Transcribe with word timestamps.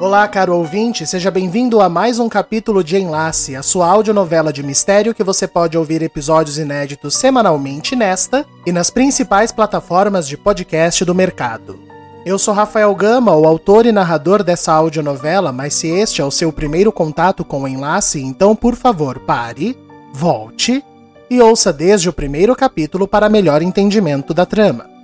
Olá, 0.00 0.26
caro 0.26 0.56
ouvinte, 0.56 1.06
seja 1.06 1.30
bem-vindo 1.30 1.78
a 1.78 1.86
mais 1.86 2.18
um 2.18 2.26
capítulo 2.26 2.82
de 2.82 2.96
Enlace, 2.96 3.54
a 3.54 3.62
sua 3.62 3.86
audionovela 3.86 4.50
de 4.50 4.62
mistério 4.62 5.14
que 5.14 5.22
você 5.22 5.46
pode 5.46 5.76
ouvir 5.76 6.00
episódios 6.00 6.56
inéditos 6.56 7.14
semanalmente 7.18 7.94
nesta 7.94 8.46
e 8.64 8.72
nas 8.72 8.88
principais 8.88 9.52
plataformas 9.52 10.26
de 10.26 10.38
podcast 10.38 11.04
do 11.04 11.14
mercado. 11.14 11.78
Eu 12.24 12.38
sou 12.38 12.54
Rafael 12.54 12.94
Gama, 12.94 13.36
o 13.36 13.46
autor 13.46 13.84
e 13.84 13.92
narrador 13.92 14.42
dessa 14.42 14.72
audionovela, 14.72 15.52
mas 15.52 15.74
se 15.74 15.88
este 15.88 16.22
é 16.22 16.24
o 16.24 16.30
seu 16.30 16.50
primeiro 16.50 16.90
contato 16.90 17.44
com 17.44 17.64
o 17.64 17.68
Enlace, 17.68 18.22
então 18.22 18.56
por 18.56 18.76
favor 18.76 19.18
pare, 19.18 19.78
volte 20.14 20.82
e 21.28 21.42
ouça 21.42 21.74
desde 21.74 22.08
o 22.08 22.12
primeiro 22.12 22.56
capítulo 22.56 23.06
para 23.06 23.28
melhor 23.28 23.60
entendimento 23.60 24.32
da 24.32 24.46
trama. 24.46 24.99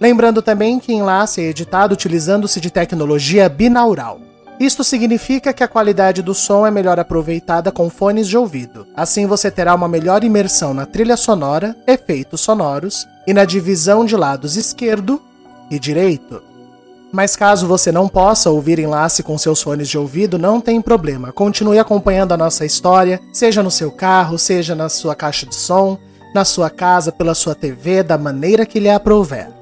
Lembrando 0.00 0.40
também 0.40 0.78
que 0.78 0.94
Enlace 0.94 1.42
é 1.42 1.44
editado 1.44 1.92
utilizando-se 1.92 2.58
de 2.58 2.70
tecnologia 2.70 3.50
binaural. 3.50 4.18
Isto 4.58 4.82
significa 4.82 5.52
que 5.52 5.62
a 5.62 5.68
qualidade 5.68 6.22
do 6.22 6.34
som 6.34 6.66
é 6.66 6.70
melhor 6.70 6.98
aproveitada 6.98 7.70
com 7.70 7.90
fones 7.90 8.26
de 8.26 8.36
ouvido. 8.36 8.86
Assim 8.96 9.26
você 9.26 9.50
terá 9.50 9.74
uma 9.74 9.88
melhor 9.88 10.24
imersão 10.24 10.72
na 10.72 10.86
trilha 10.86 11.16
sonora, 11.16 11.76
efeitos 11.86 12.40
sonoros 12.40 13.06
e 13.26 13.34
na 13.34 13.44
divisão 13.44 14.04
de 14.04 14.16
lados 14.16 14.56
esquerdo 14.56 15.20
e 15.70 15.78
direito. 15.78 16.42
Mas 17.12 17.36
caso 17.36 17.66
você 17.66 17.92
não 17.92 18.08
possa 18.08 18.50
ouvir 18.50 18.78
Enlace 18.78 19.22
com 19.22 19.36
seus 19.36 19.60
fones 19.60 19.88
de 19.88 19.98
ouvido, 19.98 20.38
não 20.38 20.60
tem 20.60 20.80
problema. 20.80 21.32
Continue 21.32 21.78
acompanhando 21.78 22.32
a 22.32 22.36
nossa 22.36 22.64
história, 22.64 23.20
seja 23.32 23.62
no 23.62 23.70
seu 23.70 23.90
carro, 23.90 24.38
seja 24.38 24.74
na 24.74 24.88
sua 24.88 25.14
caixa 25.14 25.44
de 25.44 25.54
som, 25.54 25.98
na 26.34 26.44
sua 26.44 26.70
casa, 26.70 27.10
pela 27.10 27.34
sua 27.34 27.54
TV, 27.54 28.02
da 28.02 28.16
maneira 28.16 28.64
que 28.64 28.78
lhe 28.78 28.88
aprouver. 28.88 29.59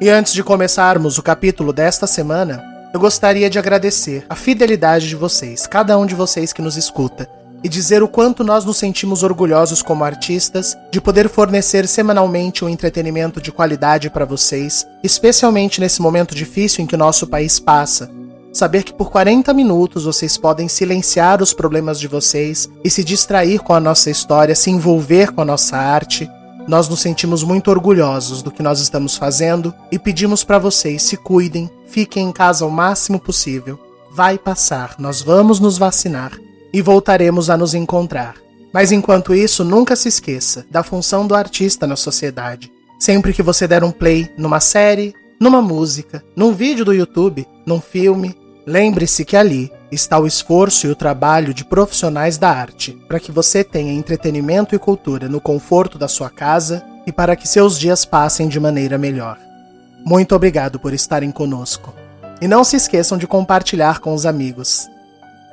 E 0.00 0.10
antes 0.10 0.32
de 0.32 0.42
começarmos 0.42 1.18
o 1.18 1.22
capítulo 1.22 1.72
desta 1.72 2.06
semana, 2.06 2.62
eu 2.92 2.98
gostaria 2.98 3.48
de 3.48 3.60
agradecer 3.60 4.26
a 4.28 4.34
fidelidade 4.34 5.08
de 5.08 5.14
vocês, 5.14 5.68
cada 5.68 5.96
um 5.96 6.04
de 6.04 6.16
vocês 6.16 6.52
que 6.52 6.60
nos 6.60 6.76
escuta, 6.76 7.30
e 7.62 7.68
dizer 7.68 8.02
o 8.02 8.08
quanto 8.08 8.42
nós 8.42 8.64
nos 8.64 8.76
sentimos 8.76 9.22
orgulhosos 9.22 9.82
como 9.82 10.04
artistas 10.04 10.76
de 10.90 11.00
poder 11.00 11.28
fornecer 11.28 11.86
semanalmente 11.86 12.64
um 12.64 12.68
entretenimento 12.68 13.40
de 13.40 13.52
qualidade 13.52 14.10
para 14.10 14.24
vocês, 14.24 14.84
especialmente 15.02 15.80
nesse 15.80 16.02
momento 16.02 16.34
difícil 16.34 16.82
em 16.82 16.86
que 16.86 16.96
o 16.96 16.98
nosso 16.98 17.26
país 17.26 17.60
passa. 17.60 18.10
Saber 18.52 18.82
que 18.82 18.92
por 18.92 19.10
40 19.10 19.54
minutos 19.54 20.04
vocês 20.04 20.36
podem 20.36 20.68
silenciar 20.68 21.40
os 21.40 21.54
problemas 21.54 21.98
de 22.00 22.08
vocês 22.08 22.68
e 22.84 22.90
se 22.90 23.02
distrair 23.02 23.60
com 23.60 23.72
a 23.72 23.80
nossa 23.80 24.10
história, 24.10 24.54
se 24.54 24.70
envolver 24.70 25.32
com 25.32 25.40
a 25.40 25.44
nossa 25.44 25.76
arte, 25.76 26.28
nós 26.66 26.88
nos 26.88 27.00
sentimos 27.00 27.42
muito 27.42 27.70
orgulhosos 27.70 28.42
do 28.42 28.50
que 28.50 28.62
nós 28.62 28.80
estamos 28.80 29.16
fazendo 29.16 29.74
e 29.92 29.98
pedimos 29.98 30.42
para 30.42 30.58
vocês 30.58 31.02
se 31.02 31.16
cuidem, 31.16 31.70
fiquem 31.86 32.28
em 32.28 32.32
casa 32.32 32.64
o 32.64 32.70
máximo 32.70 33.20
possível. 33.20 33.78
Vai 34.10 34.38
passar, 34.38 34.94
nós 34.98 35.20
vamos 35.20 35.60
nos 35.60 35.76
vacinar 35.76 36.32
e 36.72 36.80
voltaremos 36.80 37.50
a 37.50 37.56
nos 37.56 37.74
encontrar. 37.74 38.34
Mas 38.72 38.90
enquanto 38.90 39.34
isso, 39.34 39.62
nunca 39.62 39.94
se 39.94 40.08
esqueça 40.08 40.66
da 40.70 40.82
função 40.82 41.26
do 41.26 41.34
artista 41.34 41.86
na 41.86 41.96
sociedade. 41.96 42.72
Sempre 42.98 43.32
que 43.32 43.42
você 43.42 43.68
der 43.68 43.84
um 43.84 43.92
play 43.92 44.28
numa 44.36 44.58
série, 44.58 45.14
numa 45.38 45.60
música, 45.60 46.24
num 46.34 46.52
vídeo 46.52 46.84
do 46.84 46.92
YouTube, 46.92 47.46
num 47.66 47.80
filme, 47.80 48.34
lembre-se 48.66 49.24
que 49.24 49.36
ali 49.36 49.70
está 49.94 50.18
o 50.18 50.26
esforço 50.26 50.86
e 50.86 50.90
o 50.90 50.96
trabalho 50.96 51.54
de 51.54 51.64
profissionais 51.64 52.36
da 52.36 52.50
arte 52.50 52.92
para 53.08 53.20
que 53.20 53.32
você 53.32 53.62
tenha 53.64 53.92
entretenimento 53.92 54.74
e 54.74 54.78
cultura 54.78 55.28
no 55.28 55.40
conforto 55.40 55.96
da 55.96 56.08
sua 56.08 56.28
casa 56.28 56.84
e 57.06 57.12
para 57.12 57.36
que 57.36 57.48
seus 57.48 57.78
dias 57.78 58.04
passem 58.04 58.48
de 58.48 58.58
maneira 58.58 58.98
melhor. 58.98 59.38
Muito 60.04 60.34
obrigado 60.34 60.78
por 60.78 60.92
estarem 60.92 61.30
conosco. 61.30 61.94
E 62.40 62.48
não 62.48 62.64
se 62.64 62.76
esqueçam 62.76 63.16
de 63.16 63.26
compartilhar 63.26 64.00
com 64.00 64.12
os 64.12 64.26
amigos. 64.26 64.88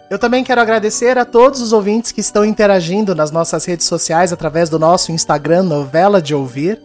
Eu 0.10 0.20
também 0.20 0.44
quero 0.44 0.60
agradecer 0.60 1.18
a 1.18 1.24
todos 1.24 1.62
os 1.62 1.72
ouvintes 1.72 2.12
que 2.12 2.20
estão 2.20 2.44
interagindo 2.44 3.16
nas 3.16 3.32
nossas 3.32 3.64
redes 3.64 3.86
sociais 3.86 4.34
através 4.34 4.70
do 4.70 4.78
nosso 4.78 5.12
Instagram 5.12 5.64
Novela 5.64 6.22
de 6.22 6.36
Ouvir 6.36 6.82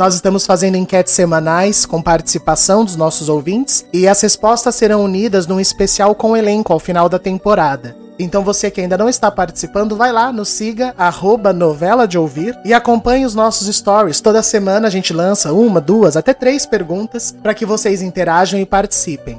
nós 0.00 0.14
estamos 0.14 0.46
fazendo 0.46 0.78
enquetes 0.78 1.12
semanais 1.12 1.84
com 1.84 2.00
participação 2.00 2.86
dos 2.86 2.96
nossos 2.96 3.28
ouvintes 3.28 3.84
e 3.92 4.08
as 4.08 4.18
respostas 4.22 4.74
serão 4.74 5.04
unidas 5.04 5.46
num 5.46 5.60
especial 5.60 6.14
com 6.14 6.34
elenco 6.34 6.72
ao 6.72 6.78
final 6.78 7.06
da 7.06 7.18
temporada. 7.18 7.94
Então 8.18 8.42
você 8.42 8.70
que 8.70 8.80
ainda 8.80 8.96
não 8.96 9.10
está 9.10 9.30
participando, 9.30 9.94
vai 9.94 10.10
lá, 10.10 10.32
nos 10.32 10.48
siga, 10.48 10.94
arroba 10.96 11.52
novela 11.52 12.08
de 12.08 12.16
ouvir 12.16 12.58
e 12.64 12.72
acompanhe 12.72 13.26
os 13.26 13.34
nossos 13.34 13.68
stories. 13.76 14.22
Toda 14.22 14.42
semana 14.42 14.88
a 14.88 14.90
gente 14.90 15.12
lança 15.12 15.52
uma, 15.52 15.82
duas, 15.82 16.16
até 16.16 16.32
três 16.32 16.64
perguntas 16.64 17.36
para 17.42 17.52
que 17.52 17.66
vocês 17.66 18.00
interajam 18.00 18.58
e 18.58 18.64
participem. 18.64 19.38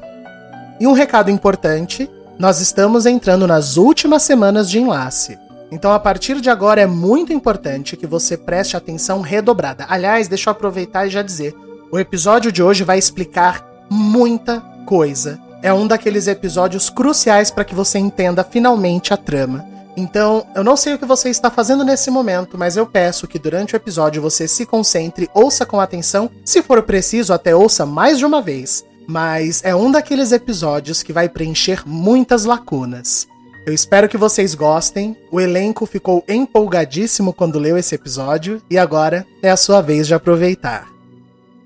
E 0.80 0.86
um 0.86 0.94
recado 0.94 1.32
importante: 1.32 2.08
nós 2.38 2.62
estamos 2.62 3.08
entrando 3.08 3.48
nas 3.48 3.78
últimas 3.78 4.22
semanas 4.22 4.70
de 4.70 4.78
enlace. 4.78 5.40
Então, 5.72 5.94
a 5.94 6.00
partir 6.00 6.42
de 6.42 6.50
agora, 6.50 6.82
é 6.82 6.86
muito 6.86 7.32
importante 7.32 7.96
que 7.96 8.06
você 8.06 8.36
preste 8.36 8.76
atenção 8.76 9.22
redobrada. 9.22 9.86
Aliás, 9.88 10.28
deixa 10.28 10.50
eu 10.50 10.52
aproveitar 10.52 11.08
e 11.08 11.10
já 11.10 11.22
dizer: 11.22 11.56
o 11.92 11.98
episódio 11.98 12.52
de 12.52 12.62
hoje 12.62 12.84
vai 12.84 13.00
explicar 13.00 13.66
muita 13.90 14.60
coisa. 14.86 15.40
É 15.64 15.74
um 15.74 15.88
daqueles 15.88 16.28
episódios 16.28 16.90
cruciais 16.90 17.52
para 17.52 17.64
que 17.64 17.76
você 17.76 18.00
entenda 18.00 18.44
finalmente 18.44 19.14
a 19.14 19.18
trama. 19.18 19.66
Então, 19.96 20.46
eu 20.56 20.64
não 20.64 20.78
sei 20.78 20.94
o 20.94 20.98
que 20.98 21.06
você 21.06 21.30
está 21.30 21.52
fazendo 21.52 21.84
nesse 21.84 22.10
momento, 22.10 22.58
mas 22.58 22.78
eu 22.78 22.86
peço 22.86 23.28
que 23.28 23.38
durante 23.38 23.74
o 23.74 23.78
episódio 23.78 24.22
você 24.22 24.48
se 24.48 24.66
concentre, 24.66 25.30
ouça 25.34 25.66
com 25.66 25.80
atenção, 25.80 26.30
se 26.46 26.62
for 26.62 26.82
preciso, 26.84 27.34
até 27.34 27.56
ouça 27.56 27.86
mais 27.86 28.18
de 28.18 28.26
uma 28.26 28.42
vez. 28.42 28.86
Mas 29.08 29.62
é 29.64 29.76
um 29.76 29.92
daqueles 29.92 30.32
episódios 30.32 31.04
que 31.04 31.12
vai 31.12 31.28
preencher 31.28 31.84
muitas 31.86 32.46
lacunas. 32.46 33.28
Eu 33.72 33.76
espero 33.76 34.10
que 34.10 34.18
vocês 34.18 34.54
gostem. 34.54 35.16
O 35.32 35.40
elenco 35.40 35.86
ficou 35.86 36.26
empolgadíssimo 36.28 37.32
quando 37.32 37.58
leu 37.58 37.78
esse 37.78 37.96
episódio 37.96 38.62
e 38.70 38.78
agora 38.78 39.26
é 39.42 39.50
a 39.50 39.56
sua 39.56 39.80
vez 39.80 40.08
de 40.08 40.14
aproveitar. 40.14 40.90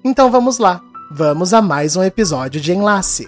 Então 0.03 0.29
vamos 0.29 0.59
lá, 0.59 0.79
vamos 1.11 1.51
a 1.51 1.63
mais 1.63 1.95
um 1.95 2.03
episódio 2.03 2.61
de 2.61 2.71
Enlace. 2.71 3.27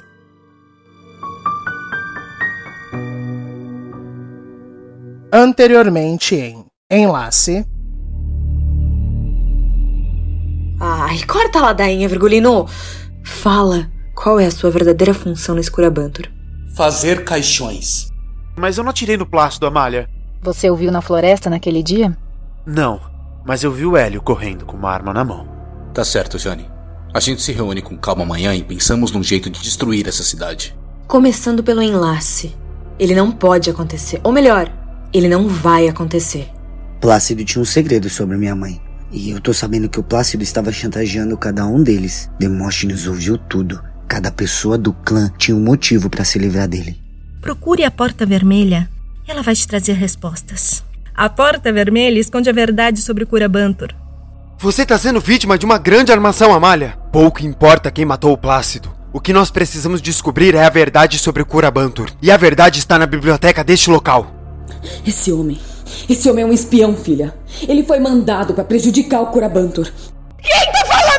Anteriormente 5.33 6.35
em 6.35 6.63
Enlace. 6.91 7.65
Ai, 10.79 11.23
corta 11.23 11.57
a 11.57 11.61
ladainha, 11.63 12.07
Virgulino! 12.07 12.67
Fala, 13.23 13.91
qual 14.13 14.39
é 14.39 14.45
a 14.45 14.51
sua 14.51 14.69
verdadeira 14.69 15.15
função 15.15 15.55
no 15.55 15.61
Escurabantur? 15.61 16.27
Fazer 16.75 17.25
caixões. 17.25 18.15
Mas 18.57 18.77
eu 18.77 18.83
não 18.83 18.89
atirei 18.89 19.15
no 19.15 19.25
plácido, 19.25 19.67
Amália. 19.67 20.09
Você 20.41 20.69
o 20.69 20.75
viu 20.75 20.91
na 20.91 20.99
floresta 20.99 21.47
naquele 21.47 21.83
dia? 21.83 22.17
Não, 22.65 22.99
mas 23.45 23.63
eu 23.63 23.71
vi 23.71 23.85
o 23.85 23.95
Hélio 23.95 24.21
correndo 24.21 24.65
com 24.65 24.75
uma 24.75 24.89
arma 24.89 25.13
na 25.13 25.23
mão. 25.23 25.47
Tá 25.93 26.03
certo, 26.03 26.39
Jane. 26.39 26.67
A 27.13 27.19
gente 27.19 27.41
se 27.41 27.51
reúne 27.51 27.81
com 27.83 27.95
calma 27.95 28.23
amanhã 28.23 28.55
e 28.55 28.63
pensamos 28.63 29.11
num 29.11 29.23
jeito 29.23 29.49
de 29.49 29.61
destruir 29.61 30.07
essa 30.07 30.23
cidade. 30.23 30.75
Começando 31.07 31.63
pelo 31.63 31.83
enlace. 31.83 32.55
Ele 32.99 33.13
não 33.13 33.31
pode 33.31 33.69
acontecer. 33.69 34.19
Ou 34.23 34.31
melhor, 34.31 34.71
ele 35.13 35.29
não 35.29 35.47
vai 35.47 35.87
acontecer. 35.87 36.49
Plácido 36.99 37.45
tinha 37.45 37.61
um 37.61 37.65
segredo 37.65 38.09
sobre 38.09 38.37
minha 38.37 38.55
mãe. 38.55 38.81
E 39.11 39.29
eu 39.29 39.39
tô 39.39 39.53
sabendo 39.53 39.87
que 39.87 39.99
o 39.99 40.03
Plácido 40.03 40.43
estava 40.43 40.71
chantageando 40.71 41.37
cada 41.37 41.65
um 41.65 41.81
deles. 41.81 42.29
Demóstenes 42.39 43.07
ouviu 43.07 43.37
tudo. 43.37 43.81
Cada 44.07 44.31
pessoa 44.31 44.77
do 44.77 44.93
clã 44.93 45.31
tinha 45.37 45.55
um 45.55 45.63
motivo 45.63 46.09
para 46.09 46.25
se 46.25 46.39
livrar 46.39 46.67
dele. 46.67 47.06
Procure 47.47 47.85
a 47.85 47.89
Porta 47.89 48.25
Vermelha. 48.25 48.89
Ela 49.25 49.41
vai 49.41 49.55
te 49.55 49.65
trazer 49.65 49.93
respostas. 49.93 50.83
A 51.15 51.29
Porta 51.29 51.71
Vermelha 51.71 52.19
esconde 52.19 52.49
a 52.49 52.51
verdade 52.51 52.99
sobre 52.99 53.23
o 53.23 53.27
Curabantur. 53.27 53.95
Você 54.57 54.81
está 54.81 54.97
sendo 54.97 55.21
vítima 55.21 55.57
de 55.57 55.65
uma 55.65 55.77
grande 55.77 56.11
armação, 56.11 56.53
Amália. 56.53 56.97
Pouco 57.09 57.45
importa 57.45 57.89
quem 57.89 58.03
matou 58.03 58.33
o 58.33 58.37
Plácido. 58.37 58.91
O 59.13 59.21
que 59.21 59.31
nós 59.31 59.49
precisamos 59.49 60.01
descobrir 60.01 60.55
é 60.55 60.65
a 60.65 60.69
verdade 60.69 61.17
sobre 61.17 61.41
o 61.41 61.45
Curabantur. 61.45 62.09
E 62.21 62.29
a 62.29 62.35
verdade 62.35 62.79
está 62.79 62.99
na 62.99 63.05
biblioteca 63.05 63.63
deste 63.63 63.89
local. 63.89 64.27
Esse 65.05 65.31
homem. 65.31 65.57
Esse 66.09 66.29
homem 66.29 66.43
é 66.43 66.47
um 66.47 66.51
espião, 66.51 66.97
filha. 66.97 67.33
Ele 67.65 67.85
foi 67.85 67.99
mandado 68.01 68.53
para 68.53 68.65
prejudicar 68.65 69.21
o 69.21 69.27
Curabantur. 69.27 69.89
Quem 70.43 70.71
tá 70.73 70.85
falando 70.85 71.16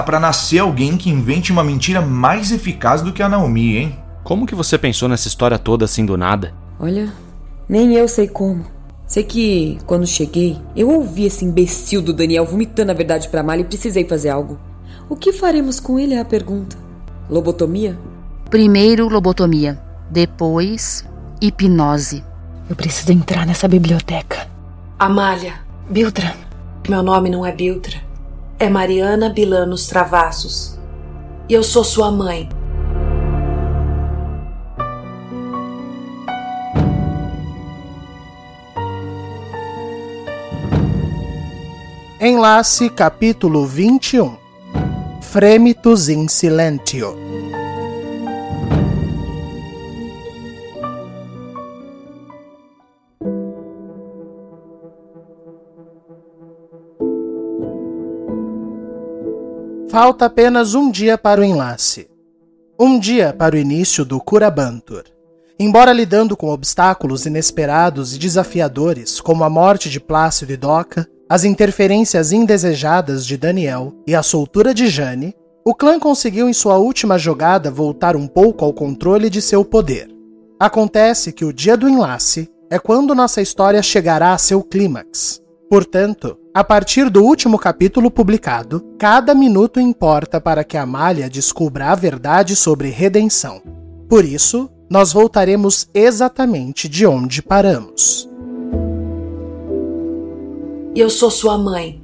tá 0.00 0.02
para 0.02 0.18
nascer 0.18 0.58
alguém 0.58 0.96
que 0.96 1.10
invente 1.10 1.52
uma 1.52 1.62
mentira 1.62 2.00
mais 2.00 2.50
eficaz 2.50 3.02
do 3.02 3.12
que 3.12 3.22
a 3.22 3.28
Naomi, 3.28 3.76
hein? 3.76 3.98
Como 4.24 4.46
que 4.46 4.54
você 4.54 4.78
pensou 4.78 5.08
nessa 5.08 5.28
história 5.28 5.58
toda 5.58 5.84
assim 5.84 6.06
do 6.06 6.16
nada? 6.16 6.54
Olha, 6.78 7.12
nem 7.68 7.94
eu 7.94 8.08
sei 8.08 8.26
como. 8.26 8.64
Sei 9.06 9.22
que, 9.22 9.78
quando 9.84 10.06
cheguei, 10.06 10.58
eu 10.74 10.88
ouvi 10.88 11.26
esse 11.26 11.44
imbecil 11.44 12.00
do 12.00 12.14
Daniel 12.14 12.46
vomitando 12.46 12.90
a 12.90 12.94
verdade 12.94 13.28
pra 13.28 13.42
Malha 13.42 13.60
e 13.60 13.64
precisei 13.64 14.06
fazer 14.06 14.30
algo. 14.30 14.58
O 15.08 15.16
que 15.16 15.32
faremos 15.32 15.78
com 15.78 15.98
ele 15.98 16.14
é 16.14 16.20
a 16.20 16.24
pergunta. 16.24 16.76
Lobotomia? 17.28 17.98
Primeiro 18.48 19.08
lobotomia, 19.08 19.78
depois 20.10 21.04
hipnose. 21.42 22.24
Eu 22.70 22.76
preciso 22.76 23.12
entrar 23.12 23.44
nessa 23.44 23.68
biblioteca. 23.68 24.48
Amália. 24.98 25.54
Biltra. 25.90 26.34
Meu 26.88 27.02
nome 27.02 27.28
não 27.28 27.44
é 27.44 27.52
Biltra. 27.52 28.09
É 28.62 28.68
Mariana 28.68 29.30
Bilanos 29.30 29.86
Travassos. 29.86 30.78
E 31.48 31.54
eu 31.54 31.62
sou 31.62 31.82
sua 31.82 32.10
mãe. 32.10 32.46
Enlace 42.20 42.90
capítulo 42.90 43.64
21 43.64 44.36
Fremitus 45.22 46.10
in 46.10 46.28
silentio 46.28 47.16
Falta 59.90 60.26
apenas 60.26 60.76
um 60.76 60.88
dia 60.88 61.18
para 61.18 61.40
o 61.40 61.44
enlace. 61.44 62.08
Um 62.78 62.96
dia 62.96 63.34
para 63.36 63.56
o 63.56 63.58
início 63.58 64.04
do 64.04 64.20
Curabantur. 64.20 65.02
Embora 65.58 65.92
lidando 65.92 66.36
com 66.36 66.48
obstáculos 66.48 67.26
inesperados 67.26 68.14
e 68.14 68.18
desafiadores, 68.18 69.20
como 69.20 69.42
a 69.42 69.50
morte 69.50 69.90
de 69.90 69.98
Plácido 69.98 70.52
e 70.52 70.56
Doca, 70.56 71.08
as 71.28 71.42
interferências 71.42 72.30
indesejadas 72.30 73.26
de 73.26 73.36
Daniel 73.36 73.92
e 74.06 74.14
a 74.14 74.22
soltura 74.22 74.72
de 74.72 74.86
Jane, 74.86 75.34
o 75.66 75.74
clã 75.74 75.98
conseguiu 75.98 76.48
em 76.48 76.52
sua 76.52 76.78
última 76.78 77.18
jogada 77.18 77.68
voltar 77.68 78.14
um 78.14 78.28
pouco 78.28 78.64
ao 78.64 78.72
controle 78.72 79.28
de 79.28 79.42
seu 79.42 79.64
poder. 79.64 80.08
Acontece 80.56 81.32
que 81.32 81.44
o 81.44 81.52
dia 81.52 81.76
do 81.76 81.88
enlace 81.88 82.48
é 82.70 82.78
quando 82.78 83.12
nossa 83.12 83.42
história 83.42 83.82
chegará 83.82 84.34
a 84.34 84.38
seu 84.38 84.62
clímax. 84.62 85.42
Portanto, 85.68 86.38
a 86.52 86.64
partir 86.64 87.08
do 87.08 87.22
último 87.22 87.56
capítulo 87.58 88.10
publicado, 88.10 88.84
cada 88.98 89.34
minuto 89.34 89.78
importa 89.78 90.40
para 90.40 90.64
que 90.64 90.76
Amália 90.76 91.30
descubra 91.30 91.86
a 91.86 91.94
verdade 91.94 92.56
sobre 92.56 92.90
redenção. 92.90 93.62
Por 94.08 94.24
isso, 94.24 94.68
nós 94.90 95.12
voltaremos 95.12 95.88
exatamente 95.94 96.88
de 96.88 97.06
onde 97.06 97.40
paramos. 97.40 98.28
Eu 100.94 101.08
sou 101.08 101.30
sua 101.30 101.56
mãe. 101.56 102.02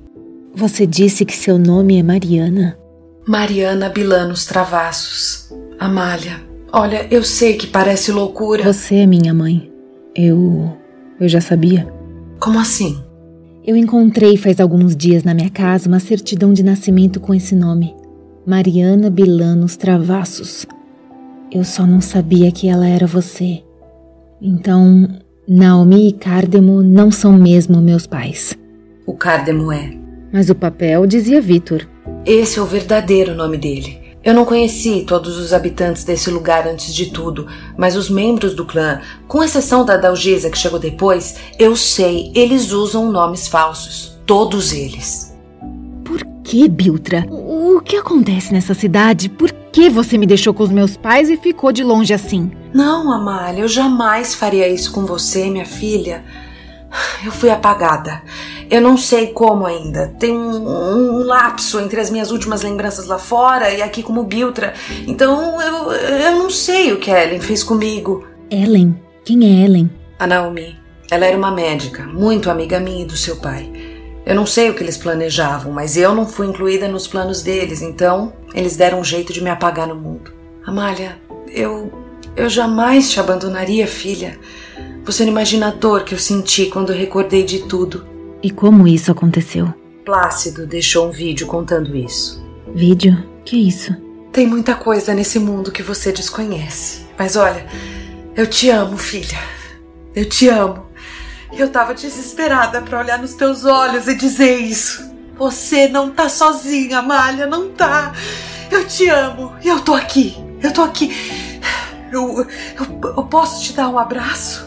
Você 0.54 0.86
disse 0.86 1.24
que 1.24 1.36
seu 1.36 1.58
nome 1.58 1.98
é 1.98 2.02
Mariana. 2.04 2.78
Mariana 3.26 3.88
Bilanos 3.88 4.46
Travassos. 4.46 5.52
Amália, 5.80 6.40
olha, 6.72 7.08
eu 7.10 7.24
sei 7.24 7.54
que 7.54 7.66
parece 7.66 8.12
loucura. 8.12 8.62
Você 8.72 8.94
é 8.94 9.06
minha 9.06 9.34
mãe. 9.34 9.72
Eu. 10.14 10.72
Eu 11.18 11.28
já 11.28 11.40
sabia. 11.40 11.92
Como 12.38 12.60
assim? 12.60 13.02
Eu 13.66 13.76
encontrei 13.76 14.36
faz 14.36 14.60
alguns 14.60 14.94
dias 14.94 15.24
na 15.24 15.34
minha 15.34 15.50
casa 15.50 15.88
uma 15.88 15.98
certidão 15.98 16.52
de 16.52 16.62
nascimento 16.62 17.18
com 17.18 17.34
esse 17.34 17.56
nome: 17.56 17.96
Mariana 18.46 19.10
Bilanos 19.10 19.76
Travassos. 19.76 20.64
Eu 21.50 21.64
só 21.64 21.84
não 21.84 22.00
sabia 22.00 22.52
que 22.52 22.68
ela 22.68 22.86
era 22.86 23.08
você. 23.08 23.64
Então, 24.40 25.08
Naomi 25.48 26.08
e 26.08 26.12
Cardemo 26.12 26.80
não 26.80 27.10
são 27.10 27.32
mesmo 27.32 27.80
meus 27.80 28.06
pais. 28.06 28.56
O 29.04 29.14
Cardemo 29.14 29.72
é. 29.72 29.96
Mas 30.32 30.48
o 30.48 30.54
papel 30.54 31.04
dizia 31.04 31.40
Vitor. 31.40 31.88
Esse 32.24 32.60
é 32.60 32.62
o 32.62 32.66
verdadeiro 32.66 33.34
nome 33.34 33.58
dele. 33.58 33.98
Eu 34.26 34.34
não 34.34 34.44
conheci 34.44 35.04
todos 35.06 35.38
os 35.38 35.52
habitantes 35.52 36.02
desse 36.02 36.28
lugar 36.32 36.66
antes 36.66 36.92
de 36.92 37.12
tudo, 37.12 37.46
mas 37.76 37.94
os 37.94 38.10
membros 38.10 38.56
do 38.56 38.64
clã, 38.64 39.00
com 39.28 39.40
exceção 39.40 39.84
da 39.84 39.96
Dalgisa 39.96 40.50
que 40.50 40.58
chegou 40.58 40.80
depois, 40.80 41.36
eu 41.60 41.76
sei, 41.76 42.32
eles 42.34 42.72
usam 42.72 43.12
nomes 43.12 43.46
falsos. 43.46 44.18
Todos 44.26 44.72
eles. 44.72 45.32
Por 46.04 46.26
que, 46.42 46.68
Biltra? 46.68 47.24
O 47.30 47.80
que 47.80 47.94
acontece 47.94 48.52
nessa 48.52 48.74
cidade? 48.74 49.28
Por 49.28 49.52
que 49.70 49.88
você 49.88 50.18
me 50.18 50.26
deixou 50.26 50.52
com 50.52 50.64
os 50.64 50.72
meus 50.72 50.96
pais 50.96 51.30
e 51.30 51.36
ficou 51.36 51.70
de 51.70 51.84
longe 51.84 52.12
assim? 52.12 52.50
Não, 52.74 53.12
Amália, 53.12 53.60
eu 53.60 53.68
jamais 53.68 54.34
faria 54.34 54.66
isso 54.66 54.90
com 54.90 55.06
você, 55.06 55.48
minha 55.48 55.64
filha. 55.64 56.24
Eu 57.24 57.32
fui 57.32 57.50
apagada. 57.50 58.22
Eu 58.70 58.80
não 58.80 58.96
sei 58.96 59.28
como 59.28 59.66
ainda. 59.66 60.14
Tem 60.18 60.32
um, 60.32 60.68
um, 60.68 61.24
lapso 61.24 61.80
entre 61.80 62.00
as 62.00 62.10
minhas 62.10 62.30
últimas 62.30 62.62
lembranças 62.62 63.06
lá 63.06 63.18
fora 63.18 63.70
e 63.70 63.82
aqui 63.82 64.02
como 64.02 64.24
Biltra. 64.24 64.74
Então 65.06 65.60
eu, 65.60 65.92
eu 65.92 66.32
não 66.32 66.50
sei 66.50 66.92
o 66.92 66.98
que 66.98 67.10
a 67.10 67.24
Ellen 67.24 67.40
fez 67.40 67.62
comigo. 67.62 68.26
Ellen? 68.50 69.00
Quem 69.24 69.44
é 69.44 69.64
Ellen? 69.64 69.90
A 70.18 70.26
Naomi. 70.26 70.76
Ela 71.10 71.26
era 71.26 71.36
uma 71.36 71.52
médica, 71.52 72.04
muito 72.04 72.50
amiga 72.50 72.80
minha 72.80 73.02
e 73.02 73.06
do 73.06 73.16
seu 73.16 73.36
pai. 73.36 73.70
Eu 74.24 74.34
não 74.34 74.44
sei 74.44 74.68
o 74.68 74.74
que 74.74 74.82
eles 74.82 74.96
planejavam, 74.96 75.72
mas 75.72 75.96
eu 75.96 76.12
não 76.12 76.26
fui 76.26 76.48
incluída 76.48 76.88
nos 76.88 77.06
planos 77.06 77.42
deles, 77.42 77.80
então 77.80 78.32
eles 78.52 78.76
deram 78.76 78.98
um 78.98 79.04
jeito 79.04 79.32
de 79.32 79.40
me 79.40 79.48
apagar 79.48 79.86
no 79.86 79.94
mundo. 79.94 80.32
Amália, 80.66 81.16
eu. 81.46 81.92
eu 82.34 82.48
jamais 82.48 83.08
te 83.08 83.20
abandonaria, 83.20 83.86
filha. 83.86 84.36
Você 85.06 85.24
não 85.24 85.30
imagina 85.30 85.68
a 85.68 85.70
dor 85.70 86.02
que 86.02 86.12
eu 86.12 86.18
senti 86.18 86.66
quando 86.66 86.92
recordei 86.92 87.44
de 87.44 87.60
tudo. 87.60 88.04
E 88.42 88.50
como 88.50 88.88
isso 88.88 89.12
aconteceu? 89.12 89.72
Plácido 90.04 90.66
deixou 90.66 91.06
um 91.06 91.12
vídeo 91.12 91.46
contando 91.46 91.96
isso. 91.96 92.44
Vídeo? 92.74 93.24
Que 93.44 93.56
isso? 93.56 93.94
Tem 94.32 94.48
muita 94.48 94.74
coisa 94.74 95.14
nesse 95.14 95.38
mundo 95.38 95.70
que 95.70 95.80
você 95.80 96.10
desconhece. 96.10 97.06
Mas 97.16 97.36
olha, 97.36 97.64
eu 98.34 98.48
te 98.48 98.68
amo, 98.68 98.98
filha. 98.98 99.38
Eu 100.12 100.28
te 100.28 100.48
amo. 100.48 100.84
Eu 101.52 101.70
tava 101.70 101.94
desesperada 101.94 102.82
para 102.82 102.98
olhar 102.98 103.18
nos 103.20 103.34
teus 103.34 103.64
olhos 103.64 104.08
e 104.08 104.14
dizer 104.16 104.58
isso. 104.58 105.08
Você 105.38 105.86
não 105.86 106.10
tá 106.10 106.28
sozinha, 106.28 107.00
Malha, 107.00 107.46
não 107.46 107.70
tá. 107.70 108.12
Eu 108.72 108.84
te 108.84 109.08
amo 109.08 109.54
e 109.62 109.68
eu 109.68 109.78
tô 109.80 109.94
aqui. 109.94 110.36
Eu 110.60 110.72
tô 110.72 110.82
aqui. 110.82 111.14
Eu, 112.10 112.40
eu, 112.40 113.14
eu 113.16 113.24
posso 113.24 113.62
te 113.62 113.72
dar 113.72 113.88
um 113.88 113.98
abraço? 113.98 114.65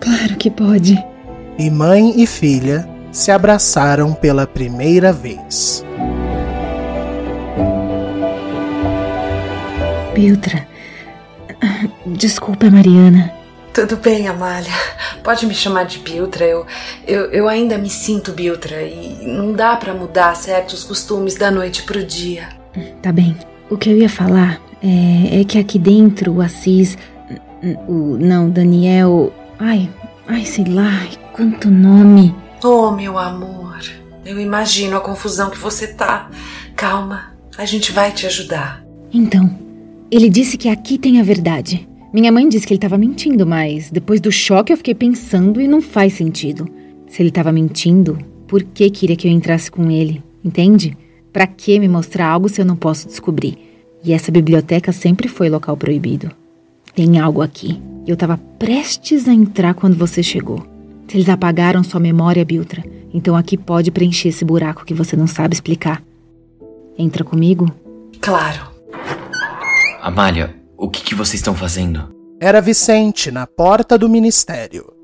Claro 0.00 0.36
que 0.36 0.50
pode. 0.50 0.96
E 1.58 1.70
mãe 1.70 2.20
e 2.20 2.26
filha 2.26 2.88
se 3.10 3.30
abraçaram 3.30 4.12
pela 4.12 4.46
primeira 4.46 5.12
vez. 5.12 5.84
Biltra. 10.14 10.66
Desculpa, 12.06 12.70
Mariana. 12.70 13.32
Tudo 13.72 13.96
bem, 13.96 14.26
Amália. 14.26 14.72
Pode 15.22 15.44
me 15.44 15.54
chamar 15.54 15.84
de 15.84 15.98
Biltra. 15.98 16.44
Eu, 16.46 16.66
eu, 17.06 17.30
eu 17.30 17.48
ainda 17.48 17.76
me 17.76 17.90
sinto 17.90 18.32
Biltra 18.32 18.82
e 18.82 19.26
não 19.26 19.52
dá 19.52 19.76
para 19.76 19.92
mudar 19.92 20.34
certos 20.36 20.82
costumes 20.82 21.34
da 21.34 21.50
noite 21.50 21.82
pro 21.82 22.02
dia. 22.02 22.48
Tá 23.02 23.12
bem. 23.12 23.36
O 23.68 23.76
que 23.76 23.90
eu 23.90 23.98
ia 23.98 24.08
falar 24.08 24.60
é, 24.82 25.40
é 25.40 25.44
que 25.44 25.58
aqui 25.58 25.78
dentro 25.78 26.32
o 26.32 26.40
Assis. 26.40 26.96
O, 27.86 28.16
não, 28.18 28.48
Daniel. 28.48 29.32
Ai, 29.58 29.88
ai, 30.28 30.44
sei 30.44 30.64
lá, 30.64 31.06
quanto 31.32 31.70
nome. 31.70 32.34
Oh, 32.62 32.90
meu 32.90 33.18
amor. 33.18 33.80
Eu 34.24 34.38
imagino 34.38 34.96
a 34.96 35.00
confusão 35.00 35.50
que 35.50 35.58
você 35.58 35.88
tá. 35.94 36.30
Calma, 36.74 37.34
a 37.56 37.64
gente 37.64 37.92
vai 37.92 38.12
te 38.12 38.26
ajudar. 38.26 38.84
Então, 39.12 39.56
ele 40.10 40.28
disse 40.28 40.58
que 40.58 40.68
aqui 40.68 40.98
tem 40.98 41.20
a 41.20 41.24
verdade. 41.24 41.88
Minha 42.12 42.30
mãe 42.30 42.48
disse 42.48 42.66
que 42.66 42.72
ele 42.72 42.78
estava 42.78 42.98
mentindo, 42.98 43.46
mas 43.46 43.90
depois 43.90 44.20
do 44.20 44.30
choque 44.30 44.72
eu 44.72 44.76
fiquei 44.76 44.94
pensando 44.94 45.60
e 45.60 45.66
não 45.66 45.80
faz 45.80 46.14
sentido. 46.14 46.68
Se 47.08 47.22
ele 47.22 47.30
estava 47.30 47.52
mentindo, 47.52 48.18
por 48.46 48.62
que 48.62 48.90
queria 48.90 49.16
que 49.16 49.26
eu 49.26 49.32
entrasse 49.32 49.70
com 49.70 49.90
ele? 49.90 50.22
Entende? 50.44 50.96
Para 51.32 51.46
que 51.46 51.78
me 51.78 51.88
mostrar 51.88 52.28
algo 52.28 52.48
se 52.48 52.60
eu 52.60 52.64
não 52.64 52.76
posso 52.76 53.06
descobrir? 53.06 53.58
E 54.04 54.12
essa 54.12 54.30
biblioteca 54.30 54.92
sempre 54.92 55.28
foi 55.28 55.48
local 55.48 55.76
proibido. 55.76 56.30
Tem 56.96 57.18
algo 57.20 57.42
aqui. 57.42 57.78
Eu 58.06 58.14
estava 58.14 58.40
prestes 58.58 59.28
a 59.28 59.32
entrar 59.32 59.74
quando 59.74 59.94
você 59.94 60.22
chegou. 60.22 60.66
Se 61.06 61.18
eles 61.18 61.28
apagaram 61.28 61.84
sua 61.84 62.00
memória, 62.00 62.42
Biltra, 62.42 62.82
então 63.12 63.36
aqui 63.36 63.58
pode 63.58 63.90
preencher 63.90 64.30
esse 64.30 64.46
buraco 64.46 64.82
que 64.82 64.94
você 64.94 65.14
não 65.14 65.26
sabe 65.26 65.52
explicar. 65.52 66.02
Entra 66.96 67.22
comigo? 67.22 67.70
Claro. 68.18 68.68
Amália, 70.00 70.54
o 70.74 70.88
que, 70.88 71.02
que 71.02 71.14
vocês 71.14 71.34
estão 71.34 71.54
fazendo? 71.54 72.08
Era 72.40 72.62
Vicente 72.62 73.30
na 73.30 73.46
porta 73.46 73.98
do 73.98 74.08
ministério. 74.08 74.95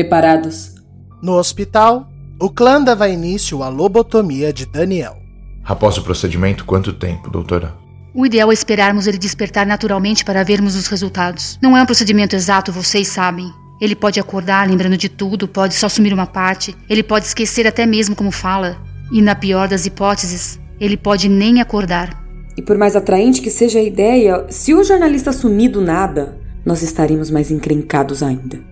Preparados. 0.00 0.76
No 1.22 1.34
hospital, 1.34 2.08
o 2.40 2.48
clã 2.48 2.82
dava 2.82 3.06
início 3.06 3.62
à 3.62 3.68
lobotomia 3.68 4.50
de 4.50 4.64
Daniel. 4.64 5.18
Após 5.62 5.98
o 5.98 6.02
procedimento, 6.02 6.64
quanto 6.64 6.94
tempo, 6.94 7.28
doutora? 7.28 7.74
O 8.14 8.24
ideal 8.24 8.50
é 8.50 8.54
esperarmos 8.54 9.06
ele 9.06 9.18
despertar 9.18 9.66
naturalmente 9.66 10.24
para 10.24 10.42
vermos 10.42 10.74
os 10.74 10.86
resultados. 10.86 11.58
Não 11.62 11.76
é 11.76 11.82
um 11.82 11.86
procedimento 11.86 12.34
exato, 12.34 12.72
vocês 12.72 13.08
sabem. 13.08 13.52
Ele 13.78 13.94
pode 13.94 14.18
acordar 14.18 14.66
lembrando 14.66 14.96
de 14.96 15.10
tudo, 15.10 15.46
pode 15.46 15.74
só 15.74 15.86
sumir 15.86 16.14
uma 16.14 16.26
parte, 16.26 16.74
ele 16.88 17.02
pode 17.02 17.26
esquecer 17.26 17.66
até 17.66 17.84
mesmo 17.84 18.16
como 18.16 18.30
fala. 18.30 18.78
E 19.12 19.20
na 19.20 19.34
pior 19.34 19.68
das 19.68 19.84
hipóteses, 19.84 20.58
ele 20.80 20.96
pode 20.96 21.28
nem 21.28 21.60
acordar. 21.60 22.24
E 22.56 22.62
por 22.62 22.78
mais 22.78 22.96
atraente 22.96 23.42
que 23.42 23.50
seja 23.50 23.78
a 23.78 23.82
ideia, 23.82 24.46
se 24.48 24.72
o 24.72 24.82
jornalista 24.82 25.30
sumir 25.30 25.70
do 25.70 25.82
nada, 25.82 26.40
nós 26.64 26.80
estaríamos 26.80 27.30
mais 27.30 27.50
encrencados 27.50 28.22
ainda. 28.22 28.69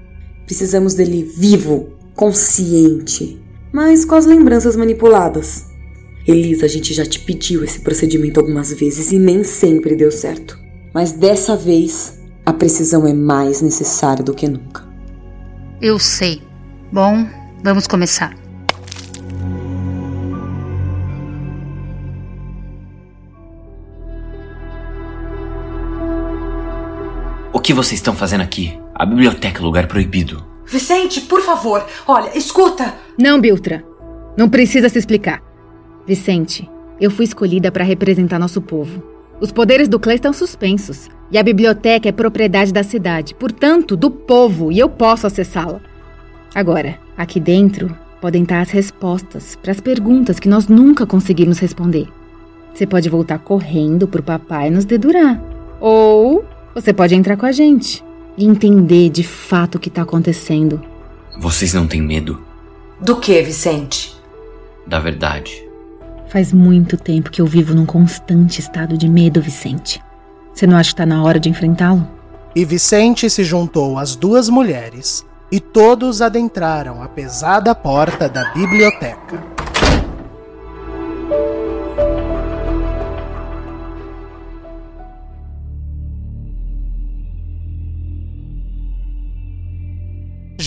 Precisamos 0.49 0.95
dele 0.95 1.31
vivo, 1.37 1.91
consciente, 2.15 3.39
mas 3.71 4.07
com 4.07 4.15
as 4.15 4.25
lembranças 4.25 4.77
manipuladas. 4.77 5.67
Elisa, 6.27 6.65
a 6.65 6.69
gente 6.69 6.95
já 6.95 7.05
te 7.05 7.21
pediu 7.21 7.63
esse 7.63 7.81
procedimento 7.81 8.41
algumas 8.41 8.73
vezes 8.73 9.13
e 9.13 9.19
nem 9.19 9.45
sempre 9.45 9.95
deu 9.95 10.11
certo. 10.11 10.59
Mas 10.95 11.13
dessa 11.13 11.55
vez, 11.55 12.19
a 12.47 12.53
precisão 12.55 13.07
é 13.07 13.13
mais 13.13 13.61
necessária 13.61 14.25
do 14.25 14.33
que 14.33 14.49
nunca. 14.49 14.89
Eu 15.83 15.99
sei. 15.99 16.41
Bom, 16.91 17.27
vamos 17.63 17.87
começar. 17.87 18.35
Que 27.69 27.75
vocês 27.75 27.99
estão 27.99 28.15
fazendo 28.15 28.41
aqui? 28.41 28.81
A 28.95 29.05
biblioteca 29.05 29.61
é 29.61 29.63
lugar 29.63 29.87
proibido. 29.87 30.43
Vicente, 30.65 31.21
por 31.21 31.43
favor, 31.43 31.87
olha, 32.07 32.31
escuta. 32.35 32.95
Não, 33.19 33.39
Biltra. 33.39 33.85
Não 34.39 34.49
precisa 34.49 34.89
se 34.89 34.99
explicar. 34.99 35.43
Vicente, 36.07 36.67
eu 36.99 37.11
fui 37.11 37.27
escolhida 37.27 37.71
para 37.71 37.85
representar 37.85 38.39
nosso 38.39 38.63
povo. 38.63 39.03
Os 39.39 39.53
poderes 39.53 39.87
do 39.87 40.01
clã 40.01 40.15
estão 40.15 40.33
suspensos. 40.33 41.11
E 41.31 41.37
a 41.37 41.43
biblioteca 41.43 42.09
é 42.09 42.13
propriedade 42.13 42.73
da 42.73 42.83
cidade, 42.83 43.35
portanto, 43.35 43.99
do 43.99 44.11
povo, 44.11 44.73
e 44.73 44.79
eu 44.79 44.89
posso 44.89 45.27
acessá-la. 45.27 45.83
Agora, 46.55 46.99
aqui 47.19 47.39
dentro 47.39 47.95
podem 48.19 48.45
estar 48.45 48.63
as 48.63 48.71
respostas 48.71 49.57
para 49.57 49.73
as 49.73 49.81
perguntas 49.81 50.41
que 50.41 50.49
nós 50.49 50.69
nunca 50.69 51.07
conseguimos 51.07 51.59
responder. 51.59 52.09
Você 52.73 52.87
pode 52.87 53.11
voltar 53.11 53.41
correndo 53.41 54.09
pro 54.09 54.23
papai 54.23 54.71
nos 54.71 54.87
dedurar. 54.87 55.39
Ou 55.79 56.47
você 56.81 56.93
pode 56.93 57.15
entrar 57.15 57.37
com 57.37 57.47
a 57.47 57.53
gente 57.53 58.05
e 58.37 58.47
entender 58.47 59.11
de 59.11 59.25
fato 59.25 59.75
o 59.75 59.79
que 59.79 59.89
está 59.89 60.03
acontecendo. 60.03 60.83
Vocês 61.39 61.75
não 61.75 61.87
têm 61.87 62.01
medo? 62.01 62.43
Do 63.01 63.17
que, 63.17 63.43
Vicente? 63.43 64.17
Da 64.87 64.99
verdade. 64.99 65.65
Faz 66.29 66.53
muito 66.53 66.97
tempo 66.97 67.31
que 67.31 67.41
eu 67.41 67.47
vivo 67.47 67.75
num 67.75 67.87
constante 67.87 68.61
estado 68.61 68.97
de 68.97 69.09
medo, 69.09 69.41
Vicente. 69.41 70.01
Você 70.53 70.67
não 70.67 70.77
acha 70.77 70.91
que 70.91 70.95
está 70.95 71.07
na 71.07 71.23
hora 71.23 71.41
de 71.41 71.49
enfrentá-lo? 71.49 72.07
E 72.55 72.65
Vicente 72.65 73.29
se 73.31 73.45
juntou 73.45 73.99
às 73.99 74.15
duas 74.15 74.49
mulheres 74.49 75.25
e 75.51 75.61
todos 75.61 76.21
adentraram 76.21 77.03
a 77.03 77.09
pesada 77.09 77.75
porta 77.75 78.29
da 78.29 78.53
biblioteca. 78.53 79.58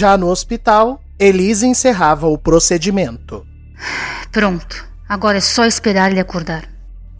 Já 0.01 0.17
no 0.17 0.29
hospital, 0.29 0.99
Elise 1.19 1.67
encerrava 1.67 2.25
o 2.25 2.35
procedimento. 2.35 3.45
Pronto. 4.31 4.83
Agora 5.07 5.37
é 5.37 5.41
só 5.41 5.63
esperar 5.63 6.09
ele 6.09 6.19
acordar. 6.19 6.67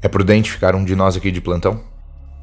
É 0.02 0.08
prudente 0.08 0.52
ficar 0.52 0.74
um 0.74 0.84
de 0.84 0.96
nós 0.96 1.16
aqui 1.16 1.30
de 1.30 1.40
plantão? 1.40 1.84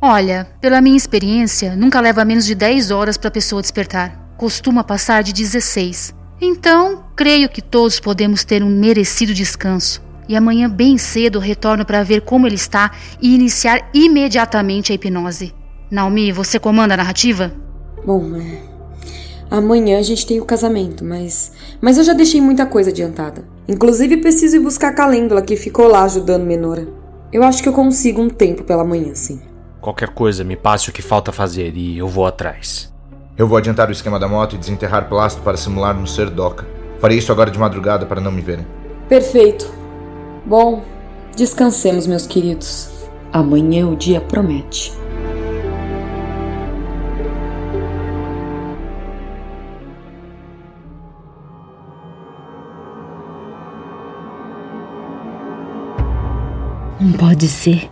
Olha, 0.01 0.47
pela 0.61 0.81
minha 0.81 0.97
experiência, 0.97 1.75
nunca 1.75 2.01
leva 2.01 2.25
menos 2.25 2.47
de 2.47 2.55
10 2.55 2.93
horas 2.93 3.17
para 3.17 3.27
a 3.27 3.33
pessoa 3.33 3.61
despertar. 3.61 4.33
Costuma 4.37 4.85
passar 4.85 5.25
de 5.25 5.33
16. 5.33 6.15
Então, 6.41 7.07
creio 7.17 7.49
que 7.49 7.61
todos 7.61 7.99
podemos 7.99 8.45
ter 8.45 8.63
um 8.63 8.71
merecido 8.71 9.35
descanso. 9.35 10.01
E 10.29 10.37
amanhã, 10.37 10.71
bem 10.71 10.97
cedo, 10.97 11.41
retorno 11.41 11.85
para 11.85 12.05
ver 12.05 12.21
como 12.21 12.47
ele 12.47 12.55
está 12.55 12.93
e 13.21 13.35
iniciar 13.35 13.91
imediatamente 13.93 14.93
a 14.93 14.95
hipnose. 14.95 15.53
Naomi, 15.91 16.31
você 16.31 16.61
comanda 16.61 16.95
a 16.95 16.97
narrativa? 16.97 17.51
Bom, 18.07 18.37
é. 18.37 18.78
Amanhã 19.51 19.99
a 19.99 20.03
gente 20.03 20.27
tem 20.27 20.41
o 20.41 20.45
casamento, 20.45 21.05
mas. 21.05 21.53
Mas 21.81 21.97
eu 21.97 22.05
já 22.05 22.13
deixei 22.13 22.41
muita 22.41 22.67
coisa 22.67 22.91
adiantada. 22.91 23.45
Inclusive 23.67 24.19
preciso 24.19 24.57
ir 24.57 24.61
buscar 24.61 24.89
a 24.89 24.95
calêndula 24.95 25.43
que 25.43 25.57
ficou 25.57 25.89
lá 25.89 26.03
ajudando 26.05 26.45
Menora. 26.45 26.87
Eu 27.33 27.43
acho 27.43 27.63
que 27.63 27.69
eu 27.69 27.73
consigo 27.73 28.21
um 28.21 28.29
tempo 28.29 28.65
pela 28.65 28.85
manhã, 28.85 29.15
sim. 29.15 29.41
Qualquer 29.81 30.11
coisa, 30.11 30.45
me 30.45 30.57
passe 30.57 30.91
o 30.91 30.93
que 30.93 31.03
falta 31.03 31.33
fazer 31.33 31.75
e 31.77 31.99
eu 31.99 32.09
vou 32.09 32.27
atrás. 32.27 32.93
Eu 33.37 33.47
vou 33.47 33.57
adiantar 33.57 33.89
o 33.89 33.93
esquema 33.93 34.19
da 34.19 34.27
moto 34.27 34.55
e 34.55 34.59
desenterrar 34.59 35.09
plástico 35.09 35.45
para 35.45 35.57
simular 35.57 35.95
não 35.95 36.07
ser 36.07 36.29
doca. 36.29 36.67
Farei 36.99 37.19
isso 37.19 37.31
agora 37.31 37.51
de 37.51 37.59
madrugada 37.59 38.05
para 38.05 38.21
não 38.21 38.33
me 38.33 38.43
verem. 38.43 38.67
Perfeito. 39.09 39.73
Bom, 40.45 40.83
descansemos, 41.37 42.07
meus 42.07 42.27
queridos. 42.27 42.91
Amanhã 43.33 43.87
o 43.87 43.95
dia 43.95 44.21
promete. 44.21 44.93
Não 57.09 57.17
pode 57.17 57.49
ser. 57.49 57.91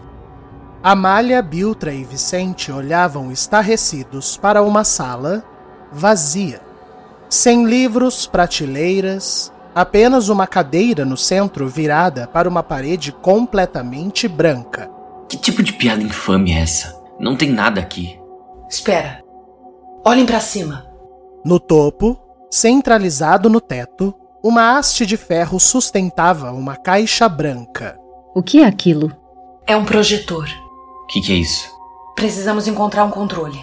Amália, 0.83 1.41
Biltra 1.41 1.91
e 1.91 2.05
Vicente 2.05 2.71
olhavam 2.71 3.33
estarrecidos 3.33 4.37
para 4.37 4.63
uma 4.63 4.85
sala 4.85 5.43
vazia. 5.91 6.61
Sem 7.27 7.65
livros, 7.65 8.27
prateleiras, 8.27 9.51
apenas 9.75 10.29
uma 10.29 10.47
cadeira 10.47 11.07
no 11.07 11.17
centro 11.17 11.67
virada 11.67 12.27
para 12.27 12.47
uma 12.47 12.63
parede 12.63 13.11
completamente 13.11 14.29
branca. 14.29 14.91
Que 15.31 15.39
tipo 15.39 15.63
de 15.63 15.73
piada 15.73 16.03
infame 16.03 16.53
é 16.53 16.61
essa? 16.61 17.03
Não 17.19 17.35
tem 17.35 17.51
nada 17.51 17.81
aqui. 17.81 18.21
Espera. 18.69 19.23
Olhem 20.05 20.27
para 20.27 20.41
cima. 20.41 20.87
No 21.43 21.59
topo, 21.59 22.21
centralizado 22.51 23.49
no 23.49 23.63
teto, 23.63 24.15
uma 24.45 24.77
haste 24.77 25.07
de 25.07 25.17
ferro 25.17 25.59
sustentava 25.59 26.53
uma 26.53 26.77
caixa 26.77 27.27
branca. 27.31 27.99
O 28.37 28.43
que 28.43 28.61
é 28.61 28.67
aquilo? 28.67 29.11
É 29.67 29.75
um 29.75 29.87
projetor. 29.87 30.47
O 31.05 31.07
que, 31.07 31.23
que 31.23 31.33
é 31.33 31.37
isso? 31.37 31.71
Precisamos 32.15 32.69
encontrar 32.69 33.03
um 33.05 33.11
controle. 33.11 33.59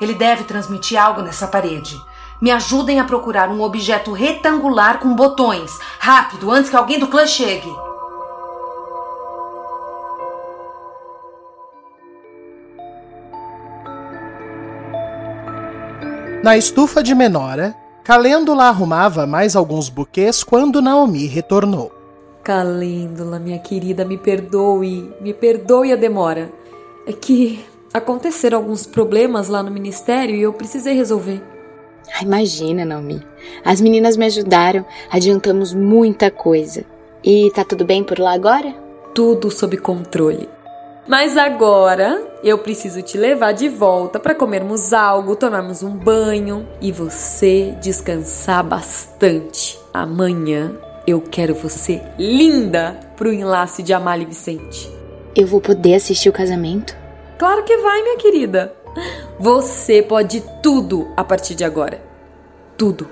Ele 0.00 0.14
deve 0.14 0.42
transmitir 0.42 1.00
algo 1.00 1.22
nessa 1.22 1.46
parede. 1.46 1.94
Me 2.42 2.50
ajudem 2.50 2.98
a 2.98 3.04
procurar 3.04 3.48
um 3.48 3.62
objeto 3.62 4.12
retangular 4.12 4.98
com 4.98 5.14
botões. 5.14 5.70
Rápido, 6.00 6.50
antes 6.50 6.68
que 6.68 6.74
alguém 6.74 6.98
do 6.98 7.06
clã 7.06 7.24
chegue. 7.24 7.72
Na 16.42 16.56
estufa 16.56 17.00
de 17.00 17.14
Menora, 17.14 17.76
Calêndula 18.02 18.64
arrumava 18.64 19.24
mais 19.24 19.54
alguns 19.54 19.88
buquês 19.88 20.42
quando 20.42 20.82
Naomi 20.82 21.28
retornou. 21.28 21.95
Calêndula, 22.46 23.40
minha 23.40 23.58
querida, 23.58 24.04
me 24.04 24.16
perdoe, 24.16 25.12
me 25.20 25.34
perdoe 25.34 25.92
a 25.92 25.96
demora. 25.96 26.48
É 27.04 27.12
que 27.12 27.66
aconteceram 27.92 28.58
alguns 28.58 28.86
problemas 28.86 29.48
lá 29.48 29.64
no 29.64 29.70
ministério 29.72 30.36
e 30.36 30.42
eu 30.42 30.52
precisei 30.52 30.94
resolver. 30.94 31.42
Ah, 32.14 32.22
imagina, 32.22 32.84
Naomi. 32.84 33.20
As 33.64 33.80
meninas 33.80 34.16
me 34.16 34.26
ajudaram, 34.26 34.86
adiantamos 35.10 35.74
muita 35.74 36.30
coisa. 36.30 36.84
E 37.20 37.50
tá 37.50 37.64
tudo 37.64 37.84
bem 37.84 38.04
por 38.04 38.20
lá 38.20 38.34
agora? 38.34 38.72
Tudo 39.12 39.50
sob 39.50 39.76
controle. 39.78 40.48
Mas 41.08 41.36
agora 41.36 42.28
eu 42.44 42.58
preciso 42.58 43.02
te 43.02 43.18
levar 43.18 43.54
de 43.54 43.68
volta 43.68 44.20
para 44.20 44.36
comermos 44.36 44.92
algo, 44.92 45.34
tomarmos 45.34 45.82
um 45.82 45.90
banho 45.90 46.64
e 46.80 46.92
você 46.92 47.74
descansar 47.80 48.62
bastante. 48.62 49.76
Amanhã 49.92 50.85
eu 51.06 51.20
quero 51.20 51.54
você 51.54 52.02
linda 52.18 52.98
pro 53.16 53.32
enlace 53.32 53.82
de 53.82 53.92
Amália 53.92 54.24
e 54.24 54.26
Vicente. 54.26 54.90
Eu 55.34 55.46
vou 55.46 55.60
poder 55.60 55.94
assistir 55.94 56.28
o 56.28 56.32
casamento? 56.32 56.96
Claro 57.38 57.62
que 57.62 57.76
vai, 57.76 58.02
minha 58.02 58.16
querida. 58.16 58.74
Você 59.38 60.02
pode 60.02 60.42
tudo 60.62 61.06
a 61.16 61.22
partir 61.22 61.54
de 61.54 61.62
agora. 61.62 62.02
Tudo. 62.76 63.08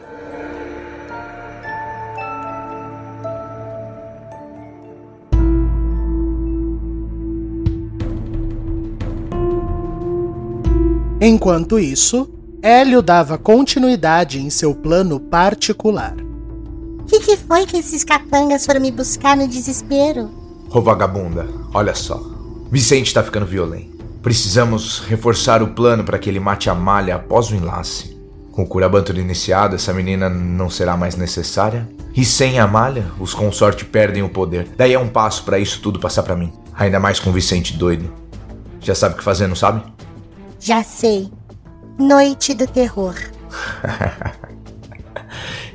Enquanto 11.20 11.78
isso, 11.78 12.28
Hélio 12.60 13.00
dava 13.00 13.38
continuidade 13.38 14.40
em 14.40 14.50
seu 14.50 14.74
plano 14.74 15.20
particular. 15.20 16.14
O 17.04 17.06
que, 17.06 17.20
que 17.20 17.36
foi 17.36 17.66
que 17.66 17.76
esses 17.76 18.02
capangas 18.02 18.64
foram 18.64 18.80
me 18.80 18.90
buscar 18.90 19.36
no 19.36 19.46
desespero? 19.46 20.30
Ô 20.70 20.80
vagabunda, 20.80 21.46
olha 21.74 21.94
só. 21.94 22.18
Vicente 22.70 23.12
tá 23.12 23.22
ficando 23.22 23.44
violento. 23.44 24.02
Precisamos 24.22 25.00
reforçar 25.00 25.62
o 25.62 25.74
plano 25.74 26.02
para 26.02 26.18
que 26.18 26.30
ele 26.30 26.40
mate 26.40 26.70
a 26.70 26.74
malha 26.74 27.16
após 27.16 27.50
o 27.50 27.54
enlace. 27.54 28.16
Com 28.50 28.62
o 28.62 28.66
Curabantur 28.66 29.18
iniciado, 29.18 29.76
essa 29.76 29.92
menina 29.92 30.30
não 30.30 30.70
será 30.70 30.96
mais 30.96 31.14
necessária. 31.14 31.86
E 32.16 32.24
sem 32.24 32.58
a 32.58 32.66
malha, 32.66 33.04
os 33.20 33.34
consortes 33.34 33.86
perdem 33.86 34.22
o 34.22 34.30
poder. 34.30 34.66
Daí 34.74 34.94
é 34.94 34.98
um 34.98 35.08
passo 35.08 35.44
para 35.44 35.58
isso 35.58 35.82
tudo 35.82 36.00
passar 36.00 36.22
para 36.22 36.34
mim. 36.34 36.50
Ainda 36.72 36.98
mais 36.98 37.20
com 37.20 37.28
o 37.28 37.34
Vicente 37.34 37.76
doido. 37.76 38.10
Já 38.80 38.94
sabe 38.94 39.14
o 39.14 39.18
que 39.18 39.24
fazer, 39.24 39.46
não 39.46 39.56
sabe? 39.56 39.82
Já 40.58 40.82
sei. 40.82 41.30
Noite 41.98 42.54
do 42.54 42.66
terror. 42.66 43.14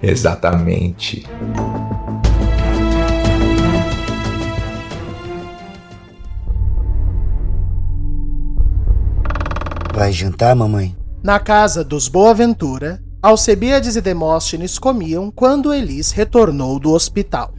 Exatamente. 0.01 1.25
Vai 9.93 10.13
jantar, 10.13 10.55
mamãe? 10.55 10.95
Na 11.21 11.39
casa 11.39 11.83
dos 11.83 12.07
Boaventura, 12.07 13.01
Alcebiades 13.21 13.97
e 13.97 14.01
Demóstenes 14.01 14.79
comiam 14.79 15.29
quando 15.29 15.73
Elis 15.73 16.11
retornou 16.11 16.79
do 16.79 16.93
hospital. 16.93 17.53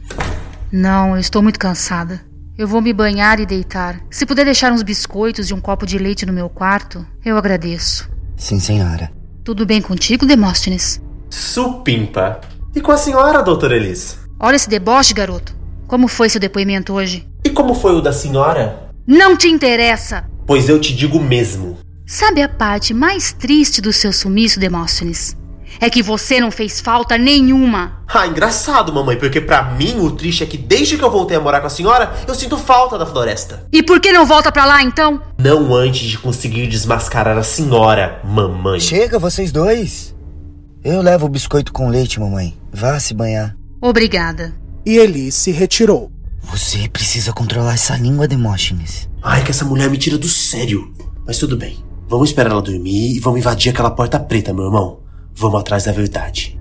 Não, 0.71 1.13
eu 1.13 1.19
estou 1.19 1.43
muito 1.43 1.59
cansada. 1.59 2.19
Eu 2.57 2.67
vou 2.67 2.81
me 2.81 2.91
banhar 2.91 3.39
e 3.39 3.45
deitar. 3.45 4.01
Se 4.09 4.25
puder 4.25 4.45
deixar 4.45 4.71
uns 4.71 4.81
biscoitos 4.81 5.49
e 5.49 5.53
um 5.53 5.61
copo 5.61 5.85
de 5.85 5.99
leite 5.99 6.25
no 6.25 6.33
meu 6.33 6.49
quarto, 6.49 7.05
eu 7.23 7.37
agradeço. 7.37 8.09
Sim, 8.35 8.59
senhora. 8.59 9.11
Tudo 9.43 9.65
bem 9.65 9.81
contigo, 9.81 10.25
Demóstenes? 10.25 10.99
Supimpa. 11.31 12.41
E 12.75 12.81
com 12.81 12.91
a 12.91 12.97
senhora, 12.97 13.41
doutora 13.41 13.75
Elis? 13.75 14.19
Olha 14.39 14.55
esse 14.55 14.69
deboche, 14.69 15.13
garoto. 15.13 15.55
Como 15.87 16.07
foi 16.07 16.29
seu 16.29 16.39
depoimento 16.39 16.93
hoje? 16.93 17.27
E 17.43 17.49
como 17.49 17.73
foi 17.73 17.95
o 17.95 18.01
da 18.01 18.13
senhora? 18.13 18.89
Não 19.07 19.35
te 19.35 19.47
interessa! 19.47 20.25
Pois 20.45 20.69
eu 20.69 20.79
te 20.79 20.93
digo 20.93 21.19
mesmo. 21.19 21.77
Sabe 22.05 22.41
a 22.41 22.49
parte 22.49 22.93
mais 22.93 23.31
triste 23.31 23.81
do 23.81 23.93
seu 23.93 24.11
sumiço, 24.11 24.59
Demóstenes? 24.59 25.35
É 25.79 25.89
que 25.89 26.03
você 26.03 26.39
não 26.39 26.51
fez 26.51 26.81
falta 26.81 27.17
nenhuma. 27.17 28.03
Ah, 28.07 28.27
engraçado, 28.27 28.91
mamãe, 28.93 29.15
porque 29.15 29.39
para 29.39 29.63
mim 29.71 29.99
o 29.99 30.11
triste 30.11 30.43
é 30.43 30.45
que 30.45 30.57
desde 30.57 30.97
que 30.97 31.03
eu 31.03 31.09
voltei 31.09 31.37
a 31.37 31.39
morar 31.39 31.61
com 31.61 31.67
a 31.67 31.69
senhora, 31.69 32.13
eu 32.27 32.35
sinto 32.35 32.57
falta 32.57 32.97
da 32.97 33.05
floresta. 33.05 33.65
E 33.71 33.81
por 33.81 34.01
que 34.01 34.11
não 34.11 34.25
volta 34.25 34.51
pra 34.51 34.65
lá 34.65 34.83
então? 34.83 35.21
Não 35.37 35.73
antes 35.73 36.09
de 36.09 36.17
conseguir 36.17 36.67
desmascarar 36.67 37.37
a 37.37 37.43
senhora, 37.43 38.19
mamãe. 38.23 38.81
Chega, 38.81 39.17
vocês 39.17 39.51
dois. 39.51 40.13
Eu 40.83 40.99
levo 40.99 41.27
o 41.27 41.29
biscoito 41.29 41.71
com 41.71 41.89
leite, 41.89 42.19
mamãe. 42.19 42.57
Vá 42.73 42.99
se 42.99 43.13
banhar. 43.13 43.55
Obrigada. 43.79 44.51
E 44.83 44.97
Eli 44.97 45.31
se 45.31 45.51
retirou. 45.51 46.11
Você 46.41 46.89
precisa 46.89 47.31
controlar 47.31 47.75
essa 47.75 47.95
língua, 47.95 48.27
Demóstenes. 48.27 49.07
Ai, 49.21 49.43
que 49.43 49.51
essa 49.51 49.63
mulher 49.63 49.91
me 49.91 49.97
tira 49.97 50.17
do 50.17 50.27
sério. 50.27 50.91
Mas 51.23 51.37
tudo 51.37 51.55
bem. 51.55 51.77
Vamos 52.09 52.29
esperar 52.29 52.49
ela 52.49 52.63
dormir 52.63 53.15
e 53.15 53.19
vamos 53.19 53.39
invadir 53.39 53.71
aquela 53.71 53.91
porta 53.91 54.19
preta, 54.19 54.51
meu 54.53 54.65
irmão. 54.65 55.01
Vamos 55.35 55.61
atrás 55.61 55.83
da 55.83 55.91
verdade. 55.91 56.59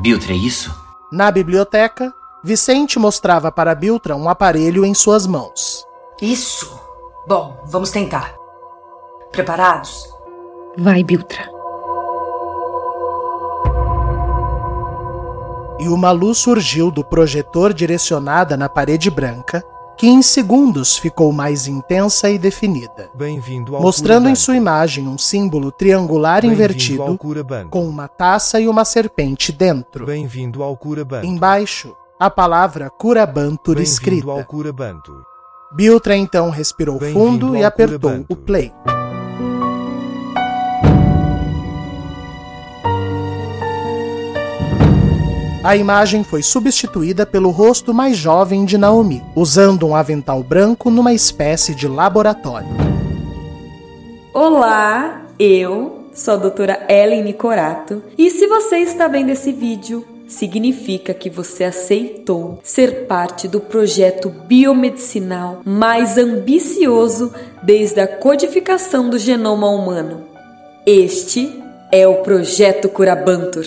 Biltre, 0.00 0.34
é 0.34 0.36
isso? 0.36 0.72
Na 1.10 1.32
biblioteca, 1.32 2.12
Vicente 2.44 2.96
mostrava 2.96 3.50
para 3.50 3.74
Biltra 3.74 4.14
um 4.14 4.28
aparelho 4.28 4.84
em 4.84 4.94
suas 4.94 5.26
mãos. 5.26 5.84
Isso! 6.20 6.80
Bom, 7.26 7.56
vamos 7.66 7.90
tentar. 7.90 8.34
Preparados? 9.30 10.12
Vai, 10.76 11.04
Biltra. 11.04 11.48
E 15.78 15.88
uma 15.88 16.10
luz 16.10 16.38
surgiu 16.38 16.90
do 16.90 17.04
projetor 17.04 17.72
direcionada 17.72 18.56
na 18.56 18.68
parede 18.68 19.10
branca, 19.10 19.64
que 19.96 20.08
em 20.08 20.20
segundos 20.20 20.96
ficou 20.96 21.32
mais 21.32 21.68
intensa 21.68 22.28
e 22.28 22.38
definida, 22.38 23.10
mostrando 23.80 24.28
em 24.28 24.34
sua 24.34 24.56
imagem 24.56 25.06
um 25.06 25.18
símbolo 25.18 25.70
triangular 25.70 26.44
invertido 26.44 27.18
com 27.70 27.86
uma 27.86 28.08
taça 28.08 28.60
e 28.60 28.66
uma 28.66 28.84
serpente 28.84 29.52
dentro. 29.52 30.06
Embaixo, 31.22 31.96
a 32.18 32.30
palavra 32.30 32.90
Curabantur 32.90 33.80
escrita. 33.80 34.46
Biltra 35.74 36.14
então 36.14 36.50
respirou 36.50 37.00
fundo 37.00 37.56
e 37.56 37.64
apertou 37.64 38.26
o 38.28 38.36
play. 38.36 38.70
A 45.64 45.76
imagem 45.76 46.24
foi 46.24 46.42
substituída 46.42 47.24
pelo 47.24 47.50
rosto 47.50 47.94
mais 47.94 48.18
jovem 48.18 48.64
de 48.66 48.76
Naomi, 48.76 49.22
usando 49.34 49.86
um 49.86 49.94
avental 49.94 50.42
branco 50.42 50.90
numa 50.90 51.14
espécie 51.14 51.74
de 51.74 51.88
laboratório. 51.88 52.68
Olá, 54.34 55.22
eu 55.38 56.08
sou 56.12 56.34
a 56.34 56.36
doutora 56.36 56.84
Ellen 56.88 57.22
Nicorato 57.22 58.02
e 58.18 58.28
se 58.28 58.46
você 58.46 58.78
está 58.78 59.08
vendo 59.08 59.30
esse 59.30 59.52
vídeo, 59.52 60.04
significa 60.32 61.14
que 61.14 61.30
você 61.30 61.64
aceitou 61.64 62.58
ser 62.62 63.06
parte 63.06 63.46
do 63.46 63.60
projeto 63.60 64.28
biomedicinal 64.28 65.60
mais 65.64 66.18
ambicioso 66.18 67.32
desde 67.62 68.00
a 68.00 68.06
codificação 68.06 69.08
do 69.08 69.18
genoma 69.18 69.68
humano. 69.68 70.24
Este 70.86 71.62
é 71.92 72.06
o 72.08 72.16
Projeto 72.22 72.88
Curabantur. 72.88 73.64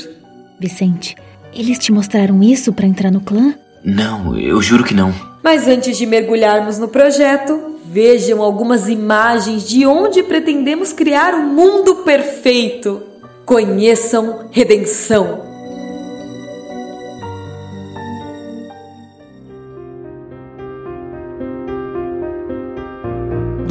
Vicente, 0.60 1.16
eles 1.54 1.78
te 1.78 1.92
mostraram 1.92 2.42
isso 2.44 2.74
para 2.74 2.88
entrar 2.88 3.12
no 3.12 3.22
clã? 3.22 3.56
Não, 3.84 4.38
eu 4.38 4.62
juro 4.62 4.84
que 4.84 4.94
não. 4.94 5.14
Mas 5.44 5.68
antes 5.68 5.96
de 5.98 6.06
mergulharmos 6.06 6.80
no 6.80 6.88
projeto, 6.88 7.76
vejam 7.86 8.42
algumas 8.42 8.90
imagens 8.90 9.68
de 9.68 9.86
onde 9.86 10.24
pretendemos 10.24 10.92
criar 10.92 11.36
um 11.36 11.54
mundo 11.54 11.98
perfeito. 11.98 13.04
Conheçam 13.46 14.50
Redenção. 14.52 15.55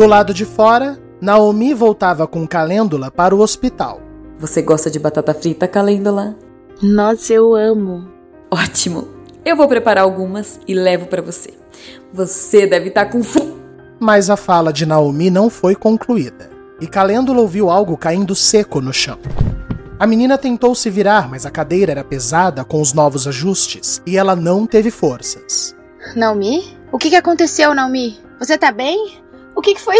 Do 0.04 0.08
lado 0.10 0.34
de 0.34 0.44
fora, 0.44 0.98
Naomi 1.18 1.72
voltava 1.72 2.26
com 2.26 2.46
Calêndula 2.46 3.10
para 3.10 3.34
o 3.34 3.40
hospital. 3.40 4.02
Você 4.38 4.60
gosta 4.60 4.90
de 4.90 4.98
batata 4.98 5.32
frita, 5.32 5.66
Calêndula? 5.66 6.36
Nossa, 6.82 7.32
eu 7.32 7.54
amo. 7.54 8.06
Ótimo. 8.50 9.08
Eu 9.46 9.56
vou 9.56 9.66
preparar 9.66 10.04
algumas 10.04 10.60
e 10.68 10.74
levo 10.74 11.06
para 11.06 11.22
você. 11.22 11.54
Você 12.12 12.66
deve 12.66 12.88
estar 12.88 13.06
com 13.06 13.22
fome. 13.22 13.56
Mas 13.98 14.28
a 14.28 14.36
fala 14.36 14.74
de 14.74 14.84
Naomi 14.84 15.30
não 15.30 15.48
foi 15.48 15.74
concluída. 15.74 16.50
E 16.82 16.86
Calêndula 16.86 17.40
ouviu 17.40 17.70
algo 17.70 17.96
caindo 17.96 18.34
seco 18.34 18.82
no 18.82 18.92
chão. 18.92 19.18
A 19.98 20.06
menina 20.06 20.36
tentou 20.36 20.74
se 20.74 20.90
virar, 20.90 21.30
mas 21.30 21.46
a 21.46 21.50
cadeira 21.50 21.92
era 21.92 22.04
pesada 22.04 22.62
com 22.62 22.78
os 22.78 22.92
novos 22.92 23.26
ajustes 23.26 24.02
e 24.06 24.18
ela 24.18 24.36
não 24.36 24.66
teve 24.66 24.90
forças. 24.90 25.74
Naomi? 26.14 26.76
O 26.92 26.98
que, 26.98 27.08
que 27.08 27.16
aconteceu, 27.16 27.74
Naomi? 27.74 28.18
Você 28.38 28.58
tá 28.58 28.70
bem? 28.70 29.23
O 29.56 29.60
que, 29.60 29.74
que 29.74 29.80
foi? 29.80 29.96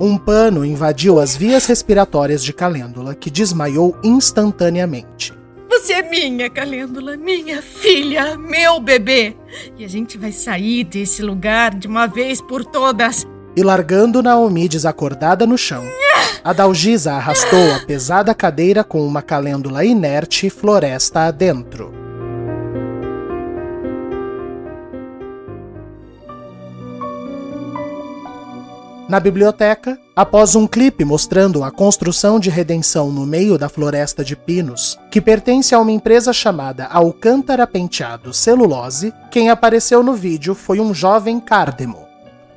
Um 0.00 0.16
pano 0.16 0.64
invadiu 0.64 1.18
as 1.20 1.36
vias 1.36 1.66
respiratórias 1.66 2.42
de 2.42 2.52
Calêndula, 2.52 3.14
que 3.14 3.30
desmaiou 3.30 3.96
instantaneamente. 4.02 5.34
Você 5.68 5.94
é 5.94 6.02
minha, 6.02 6.48
Calêndula, 6.48 7.16
minha 7.16 7.60
filha, 7.60 8.36
meu 8.38 8.80
bebê. 8.80 9.36
E 9.76 9.84
a 9.84 9.88
gente 9.88 10.16
vai 10.16 10.32
sair 10.32 10.84
desse 10.84 11.22
lugar 11.22 11.74
de 11.74 11.86
uma 11.86 12.06
vez 12.06 12.40
por 12.40 12.64
todas. 12.64 13.26
E 13.54 13.62
largando 13.62 14.22
Naomi 14.22 14.68
desacordada 14.68 15.46
no 15.46 15.56
chão, 15.56 15.84
a 16.42 16.52
Dalgisa 16.52 17.14
arrastou 17.14 17.72
a 17.74 17.80
pesada 17.80 18.34
cadeira 18.34 18.84
com 18.84 19.06
uma 19.06 19.22
calêndula 19.22 19.84
inerte 19.84 20.48
floresta 20.48 21.26
adentro. 21.26 22.05
Na 29.08 29.20
biblioteca, 29.20 29.96
após 30.16 30.56
um 30.56 30.66
clipe 30.66 31.04
mostrando 31.04 31.62
a 31.62 31.70
construção 31.70 32.40
de 32.40 32.50
redenção 32.50 33.12
no 33.12 33.24
meio 33.24 33.56
da 33.56 33.68
floresta 33.68 34.24
de 34.24 34.34
pinos, 34.34 34.98
que 35.12 35.20
pertence 35.20 35.72
a 35.72 35.78
uma 35.78 35.92
empresa 35.92 36.32
chamada 36.32 36.86
Alcântara 36.86 37.68
Penteado 37.68 38.34
Celulose, 38.34 39.14
quem 39.30 39.48
apareceu 39.48 40.02
no 40.02 40.14
vídeo 40.14 40.56
foi 40.56 40.80
um 40.80 40.92
jovem 40.92 41.38
Cardemo. 41.38 42.04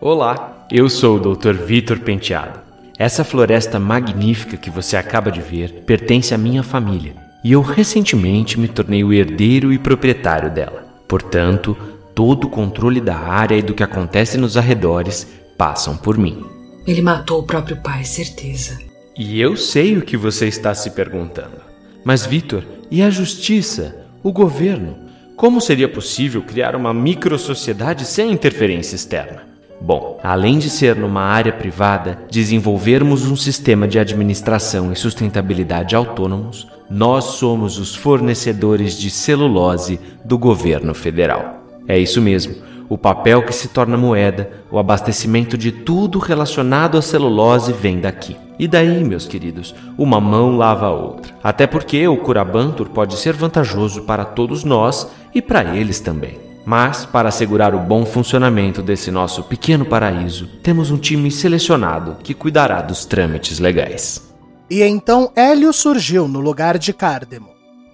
Olá, 0.01 0.65
eu 0.71 0.89
sou 0.89 1.17
o 1.17 1.35
Dr. 1.35 1.53
Vitor 1.53 1.99
Penteado. 1.99 2.61
Essa 2.97 3.23
floresta 3.23 3.79
magnífica 3.79 4.57
que 4.57 4.71
você 4.71 4.97
acaba 4.97 5.31
de 5.31 5.41
ver 5.41 5.83
pertence 5.85 6.33
à 6.33 6.37
minha 6.37 6.63
família, 6.63 7.13
e 7.43 7.51
eu 7.51 7.61
recentemente 7.61 8.59
me 8.59 8.67
tornei 8.67 9.03
o 9.03 9.13
herdeiro 9.13 9.71
e 9.71 9.77
proprietário 9.77 10.49
dela. 10.49 10.83
Portanto, 11.07 11.77
todo 12.15 12.45
o 12.45 12.49
controle 12.49 12.99
da 12.99 13.19
área 13.19 13.55
e 13.55 13.61
do 13.61 13.75
que 13.75 13.83
acontece 13.83 14.35
nos 14.35 14.57
arredores 14.57 15.27
passam 15.59 15.97
por 15.97 16.17
mim. 16.17 16.45
Ele 16.87 17.01
matou 17.01 17.41
o 17.41 17.43
próprio 17.43 17.75
pai, 17.83 18.05
certeza. 18.05 18.79
E 19.17 19.41
eu 19.41 19.57
sei 19.57 19.97
o 19.97 20.01
que 20.01 20.15
você 20.15 20.47
está 20.47 20.73
se 20.73 20.91
perguntando. 20.91 21.57
Mas, 22.01 22.25
Vitor, 22.25 22.63
e 22.89 23.01
a 23.01 23.09
justiça? 23.09 24.05
O 24.23 24.31
governo? 24.31 24.95
Como 25.35 25.59
seria 25.59 25.89
possível 25.89 26.41
criar 26.41 26.77
uma 26.77 26.93
microsociedade 26.93 28.05
sem 28.05 28.31
interferência 28.31 28.95
externa? 28.95 29.43
Bom, 29.81 30.17
além 30.23 30.57
de 30.57 30.69
ser 30.69 30.95
numa 30.95 31.23
área 31.23 31.51
privada, 31.51 32.19
desenvolvermos 32.31 33.25
um 33.25 33.35
sistema 33.35 33.85
de 33.85 33.99
administração 33.99 34.93
e 34.93 34.95
sustentabilidade 34.95 35.93
autônomos, 35.93 36.67
nós 36.89 37.25
somos 37.25 37.77
os 37.77 37.93
fornecedores 37.93 38.97
de 38.97 39.09
celulose 39.09 39.99
do 40.23 40.37
governo 40.37 40.93
federal. 40.93 41.63
É 41.85 41.97
isso 41.97 42.21
mesmo, 42.21 42.55
o 42.89 42.97
papel 42.97 43.43
que 43.43 43.53
se 43.53 43.67
torna 43.67 43.95
moeda, 43.95 44.51
o 44.71 44.79
abastecimento 44.79 45.55
de 45.55 45.71
tudo 45.71 46.17
relacionado 46.17 46.97
à 46.97 47.01
celulose 47.01 47.71
vem 47.71 47.99
daqui. 47.99 48.35
E 48.57 48.67
daí, 48.67 49.03
meus 49.03 49.27
queridos, 49.27 49.75
uma 49.97 50.19
mão 50.19 50.57
lava 50.57 50.87
a 50.87 50.91
outra. 50.91 51.33
Até 51.43 51.67
porque 51.67 52.05
o 52.07 52.17
Curabantur 52.17 52.89
pode 52.89 53.15
ser 53.15 53.33
vantajoso 53.33 54.01
para 54.01 54.25
todos 54.25 54.63
nós 54.63 55.07
e 55.33 55.41
para 55.41 55.77
eles 55.77 55.99
também. 55.99 56.39
Mas, 56.65 57.05
para 57.05 57.29
assegurar 57.29 57.73
o 57.73 57.79
bom 57.79 58.05
funcionamento 58.05 58.81
desse 58.81 59.11
nosso 59.11 59.43
pequeno 59.43 59.85
paraíso, 59.85 60.47
temos 60.61 60.91
um 60.91 60.97
time 60.97 61.31
selecionado 61.31 62.17
que 62.21 62.33
cuidará 62.33 62.81
dos 62.81 63.05
trâmites 63.05 63.59
legais. 63.59 64.33
E 64.69 64.83
então 64.83 65.31
Hélio 65.35 65.71
surgiu 65.71 66.27
no 66.27 66.39
lugar 66.39 66.77
de 66.77 66.91
Cardemo. 66.91 67.49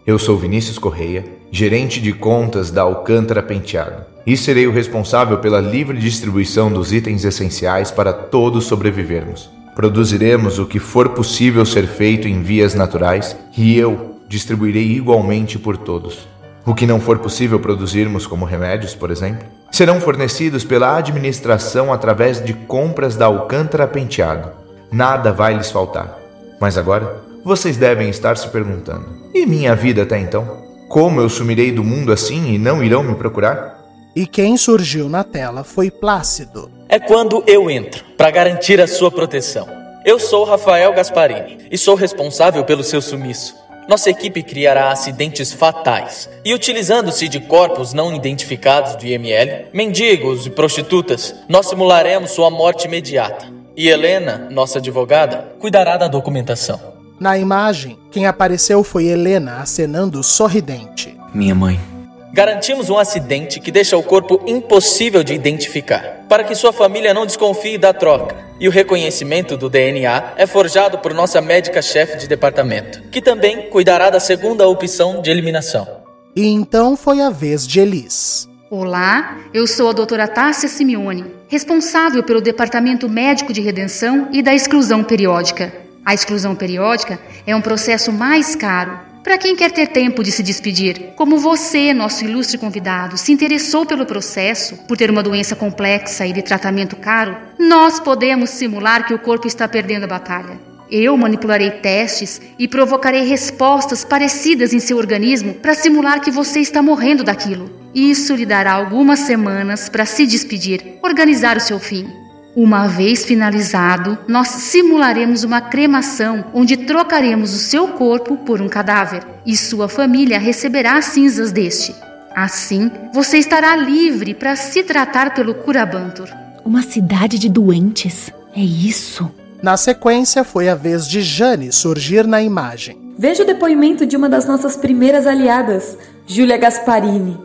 Eu 0.06 0.20
sou 0.20 0.38
Vinícius 0.38 0.78
Correia, 0.78 1.26
gerente 1.52 2.02
de 2.02 2.12
contas 2.12 2.70
da 2.70 2.82
Alcântara 2.82 3.42
Penteado, 3.42 4.15
e 4.26 4.36
serei 4.36 4.68
o 4.68 4.72
responsável 4.72 5.38
pela 5.38 5.62
livre 5.62 5.98
distribuição 5.98 6.72
dos 6.72 6.92
itens 6.92 7.24
essenciais 7.24 7.92
para 7.92 8.12
todos 8.12 8.66
sobrevivermos. 8.66 9.50
Produziremos 9.76 10.58
o 10.58 10.66
que 10.66 10.80
for 10.80 11.10
possível 11.10 11.66
ser 11.66 11.86
feito 11.86 12.28
em 12.28 12.42
vias 12.42 12.74
naturais 12.74 13.38
e 13.58 13.78
eu 13.78 14.16
distribuirei 14.28 14.92
igualmente 14.92 15.60
por 15.60 15.78
todos. 15.78 16.28
O 16.66 16.74
que 16.74 16.88
não 16.88 17.00
for 17.00 17.20
possível 17.20 17.60
produzirmos, 17.60 18.26
como 18.26 18.44
remédios, 18.44 18.96
por 18.96 19.12
exemplo, 19.12 19.46
serão 19.72 20.02
fornecidos 20.02 20.64
pela 20.64 20.98
administração 20.98 21.94
através 21.94 22.44
de 22.44 22.54
compras 22.54 23.16
da 23.16 23.26
Alcântara 23.26 23.86
Penteado. 23.86 24.50
Nada 24.92 25.32
vai 25.32 25.54
lhes 25.54 25.70
faltar. 25.70 26.18
Mas 26.60 26.78
agora, 26.78 27.22
vocês 27.44 27.78
devem 27.78 28.10
estar 28.10 28.38
se 28.38 28.48
perguntando: 28.50 29.06
e 29.34 29.46
minha 29.46 29.76
vida 29.76 30.02
até 30.02 30.18
então? 30.18 30.64
Como 30.90 31.20
eu 31.20 31.30
sumirei 31.30 31.72
do 31.72 31.84
mundo 31.84 32.12
assim 32.12 32.54
e 32.54 32.58
não 32.58 32.84
irão 32.84 33.04
me 33.04 33.14
procurar? 33.14 33.75
E 34.16 34.26
quem 34.26 34.56
surgiu 34.56 35.10
na 35.10 35.26
tela 35.26 35.66
foi 35.66 35.92
Plácido. 35.92 36.72
É 36.88 36.98
quando 36.98 37.44
eu 37.46 37.70
entro, 37.70 38.06
para 38.16 38.32
garantir 38.32 38.80
a 38.80 38.88
sua 38.88 39.12
proteção. 39.12 39.68
Eu 40.06 40.18
sou 40.20 40.46
Rafael 40.46 40.94
Gasparini 40.94 41.58
e 41.70 41.78
sou 41.78 41.96
responsável 41.96 42.64
pelo 42.64 42.82
seu 42.82 43.02
sumiço. 43.02 43.54
Nossa 43.90 44.10
equipe 44.10 44.42
criará 44.42 44.90
acidentes 44.90 45.52
fatais 45.52 46.30
e, 46.46 46.54
utilizando-se 46.54 47.28
de 47.28 47.42
corpos 47.42 47.92
não 47.92 48.16
identificados 48.16 48.96
do 48.96 49.06
IML, 49.06 49.68
mendigos 49.74 50.46
e 50.48 50.50
prostitutas, 50.50 51.36
nós 51.50 51.68
simularemos 51.68 52.32
sua 52.32 52.50
morte 52.50 52.88
imediata. 52.88 53.48
E 53.76 53.90
Helena, 53.90 54.48
nossa 54.50 54.80
advogada, 54.80 55.56
cuidará 55.60 55.98
da 55.98 56.08
documentação. 56.08 56.80
Na 57.20 57.38
imagem, 57.38 58.00
quem 58.12 58.26
apareceu 58.26 58.82
foi 58.82 59.08
Helena 59.08 59.58
acenando 59.58 60.24
sorridente. 60.24 61.16
Minha 61.34 61.54
mãe. 61.54 61.95
Garantimos 62.36 62.90
um 62.90 62.98
acidente 62.98 63.62
que 63.62 63.72
deixa 63.72 63.96
o 63.96 64.04
corpo 64.04 64.42
impossível 64.46 65.24
de 65.24 65.34
identificar, 65.34 66.26
para 66.28 66.44
que 66.44 66.54
sua 66.54 66.74
família 66.74 67.14
não 67.14 67.26
desconfie 67.26 67.78
da 67.78 67.94
troca. 67.94 68.36
E 68.60 68.68
o 68.68 68.72
reconhecimento 68.72 69.56
do 69.56 69.70
DNA 69.70 70.34
é 70.36 70.46
forjado 70.46 70.98
por 70.98 71.14
nossa 71.14 71.40
médica-chefe 71.40 72.18
de 72.18 72.28
departamento, 72.28 73.04
que 73.04 73.22
também 73.22 73.70
cuidará 73.70 74.10
da 74.10 74.20
segunda 74.20 74.68
opção 74.68 75.22
de 75.22 75.32
eliminação. 75.32 75.88
E 76.36 76.46
então 76.46 76.98
foi 76.98 77.22
a 77.22 77.30
vez 77.30 77.66
de 77.66 77.80
Elis. 77.80 78.50
Olá, 78.70 79.38
eu 79.54 79.66
sou 79.66 79.88
a 79.88 79.94
doutora 79.94 80.28
Tássia 80.28 80.68
Simeone, 80.68 81.32
responsável 81.48 82.22
pelo 82.22 82.42
Departamento 82.42 83.08
Médico 83.08 83.54
de 83.54 83.62
Redenção 83.62 84.28
e 84.34 84.42
da 84.42 84.54
Exclusão 84.54 85.06
Periódica. 85.06 85.72
A 86.04 86.14
exclusão 86.14 86.54
periódica 86.54 87.18
é 87.48 87.56
um 87.56 87.62
processo 87.62 88.12
mais 88.12 88.58
caro, 88.58 89.00
para 89.26 89.40
quem 89.40 89.56
quer 89.56 89.72
ter 89.72 89.88
tempo 89.88 90.24
de 90.24 90.32
se 90.32 90.44
despedir, 90.44 91.14
como 91.16 91.40
você, 91.40 91.92
nosso 91.96 92.24
ilustre 92.24 92.60
convidado, 92.60 93.18
se 93.18 93.32
interessou 93.32 93.84
pelo 93.84 94.06
processo, 94.06 94.78
por 94.88 94.96
ter 94.96 95.10
uma 95.10 95.24
doença 95.24 95.56
complexa 95.56 96.28
e 96.28 96.32
de 96.32 96.44
tratamento 96.44 96.96
caro, 96.96 97.36
nós 97.58 98.00
podemos 98.00 98.52
simular 98.52 99.04
que 99.08 99.16
o 99.16 99.20
corpo 99.20 99.48
está 99.48 99.68
perdendo 99.68 100.04
a 100.04 100.08
batalha. 100.08 100.60
Eu 100.92 101.18
manipularei 101.18 101.72
testes 101.72 102.40
e 102.60 102.68
provocarei 102.68 103.26
respostas 103.26 104.06
parecidas 104.06 104.74
em 104.74 104.80
seu 104.80 104.96
organismo 104.96 105.56
para 105.56 105.74
simular 105.74 106.22
que 106.22 106.30
você 106.30 106.60
está 106.60 106.80
morrendo 106.84 107.24
daquilo. 107.24 107.72
Isso 107.96 108.36
lhe 108.36 108.46
dará 108.46 108.74
algumas 108.74 109.22
semanas 109.22 109.90
para 109.90 110.06
se 110.06 110.28
despedir, 110.28 111.00
organizar 111.02 111.58
o 111.58 111.62
seu 111.62 111.80
fim. 111.80 112.25
Uma 112.56 112.88
vez 112.88 113.26
finalizado, 113.26 114.18
nós 114.30 114.48
simularemos 114.48 115.44
uma 115.44 115.60
cremação 115.60 116.46
onde 116.54 116.78
trocaremos 116.78 117.54
o 117.54 117.58
seu 117.58 117.90
corpo 117.90 118.38
por 118.38 118.62
um 118.62 118.70
cadáver 118.70 119.28
e 119.46 119.58
sua 119.58 119.90
família 119.90 120.40
receberá 120.40 120.98
as 120.98 121.06
cinzas 121.06 121.52
deste. 121.52 121.94
Assim, 122.34 122.90
você 123.14 123.40
estará 123.40 123.76
livre 123.76 124.34
para 124.34 124.56
se 124.56 124.84
tratar 124.84 125.34
pelo 125.34 125.54
Curabantur. 125.54 126.30
Uma 126.64 126.82
cidade 126.82 127.38
de 127.38 127.50
doentes. 127.50 128.32
É 128.56 128.62
isso. 128.62 129.30
Na 129.62 129.76
sequência, 129.76 130.46
foi 130.46 130.70
a 130.70 130.76
vez 130.76 131.10
de 131.10 131.22
Jane 131.22 131.74
surgir 131.74 132.26
na 132.26 132.42
imagem. 132.42 132.98
Veja 133.18 133.44
o 133.44 133.46
depoimento 133.46 134.06
de 134.06 134.16
uma 134.16 134.30
das 134.30 134.46
nossas 134.46 134.78
primeiras 134.78 135.28
aliadas, 135.28 135.98
Júlia 136.26 136.58
Gasparini. 136.58 137.38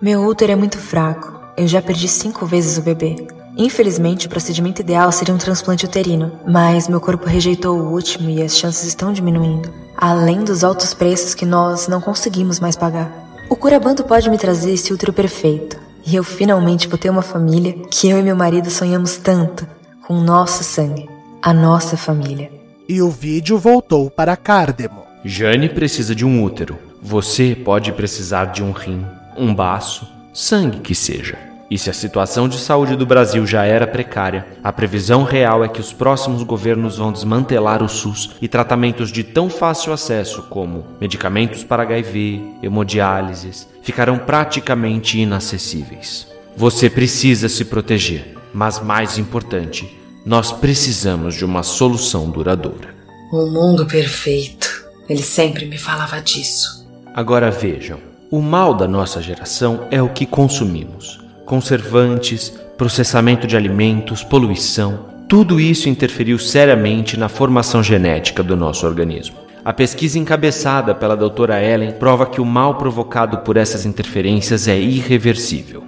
Meu 0.00 0.22
útero 0.24 0.52
é 0.52 0.56
muito 0.56 0.78
fraco. 0.78 1.38
Eu 1.54 1.68
já 1.68 1.82
perdi 1.82 2.08
cinco 2.08 2.46
vezes 2.46 2.78
o 2.78 2.82
bebê. 2.82 3.26
Infelizmente, 3.56 4.26
o 4.26 4.30
procedimento 4.30 4.80
ideal 4.80 5.12
seria 5.12 5.34
um 5.34 5.38
transplante 5.38 5.84
uterino, 5.84 6.32
mas 6.46 6.88
meu 6.88 7.00
corpo 7.00 7.26
rejeitou 7.26 7.78
o 7.78 7.92
último 7.92 8.28
e 8.28 8.42
as 8.42 8.56
chances 8.56 8.84
estão 8.84 9.12
diminuindo, 9.12 9.72
além 9.96 10.42
dos 10.42 10.64
altos 10.64 10.92
preços 10.92 11.34
que 11.34 11.46
nós 11.46 11.86
não 11.86 12.00
conseguimos 12.00 12.58
mais 12.58 12.74
pagar. 12.74 13.12
O 13.48 13.54
Curabanto 13.54 14.02
pode 14.02 14.28
me 14.28 14.38
trazer 14.38 14.72
esse 14.72 14.92
útero 14.92 15.12
perfeito, 15.12 15.78
e 16.04 16.16
eu 16.16 16.24
finalmente 16.24 16.88
vou 16.88 16.98
ter 16.98 17.10
uma 17.10 17.22
família 17.22 17.74
que 17.90 18.08
eu 18.08 18.18
e 18.18 18.22
meu 18.22 18.34
marido 18.34 18.70
sonhamos 18.70 19.16
tanto, 19.16 19.66
com 20.06 20.14
o 20.14 20.24
nosso 20.24 20.64
sangue, 20.64 21.08
a 21.40 21.54
nossa 21.54 21.96
família. 21.96 22.50
E 22.88 23.00
o 23.00 23.08
vídeo 23.08 23.56
voltou 23.56 24.10
para 24.10 24.36
Cardemo. 24.36 25.04
Jane 25.24 25.68
precisa 25.68 26.14
de 26.14 26.24
um 26.24 26.42
útero. 26.42 26.76
Você 27.00 27.54
pode 27.54 27.92
precisar 27.92 28.46
de 28.46 28.62
um 28.62 28.72
rim, 28.72 29.06
um 29.36 29.54
baço, 29.54 30.06
sangue 30.34 30.80
que 30.80 30.94
seja. 30.94 31.53
E 31.70 31.78
se 31.78 31.88
a 31.88 31.94
situação 31.94 32.48
de 32.48 32.58
saúde 32.58 32.94
do 32.94 33.06
Brasil 33.06 33.46
já 33.46 33.64
era 33.64 33.86
precária, 33.86 34.46
a 34.62 34.72
previsão 34.72 35.24
real 35.24 35.64
é 35.64 35.68
que 35.68 35.80
os 35.80 35.92
próximos 35.92 36.42
governos 36.42 36.98
vão 36.98 37.10
desmantelar 37.10 37.82
o 37.82 37.88
SUS 37.88 38.32
e 38.40 38.48
tratamentos 38.48 39.10
de 39.10 39.24
tão 39.24 39.48
fácil 39.48 39.92
acesso 39.92 40.42
como 40.42 40.84
medicamentos 41.00 41.64
para 41.64 41.82
HIV, 41.82 42.42
hemodiálises, 42.62 43.66
ficarão 43.82 44.18
praticamente 44.18 45.18
inacessíveis. 45.18 46.26
Você 46.56 46.90
precisa 46.90 47.48
se 47.48 47.64
proteger, 47.64 48.36
mas 48.52 48.78
mais 48.80 49.18
importante, 49.18 49.98
nós 50.24 50.52
precisamos 50.52 51.34
de 51.34 51.44
uma 51.44 51.62
solução 51.62 52.30
duradoura. 52.30 52.94
Um 53.32 53.50
mundo 53.50 53.86
perfeito. 53.86 54.84
Ele 55.08 55.22
sempre 55.22 55.66
me 55.66 55.76
falava 55.76 56.20
disso. 56.20 56.86
Agora 57.14 57.50
vejam, 57.50 57.98
o 58.30 58.40
mal 58.40 58.74
da 58.74 58.86
nossa 58.86 59.20
geração 59.20 59.86
é 59.90 60.00
o 60.00 60.08
que 60.08 60.24
consumimos 60.24 61.23
conservantes, 61.44 62.50
processamento 62.76 63.46
de 63.46 63.56
alimentos, 63.56 64.22
poluição, 64.22 65.06
tudo 65.28 65.58
isso 65.58 65.88
interferiu 65.88 66.38
seriamente 66.38 67.18
na 67.18 67.28
formação 67.28 67.82
genética 67.82 68.42
do 68.42 68.56
nosso 68.56 68.86
organismo. 68.86 69.36
A 69.64 69.72
pesquisa 69.72 70.18
encabeçada 70.18 70.94
pela 70.94 71.16
doutora 71.16 71.62
Ellen 71.62 71.92
prova 71.92 72.26
que 72.26 72.40
o 72.40 72.44
mal 72.44 72.74
provocado 72.76 73.38
por 73.38 73.56
essas 73.56 73.86
interferências 73.86 74.68
é 74.68 74.78
irreversível. 74.78 75.82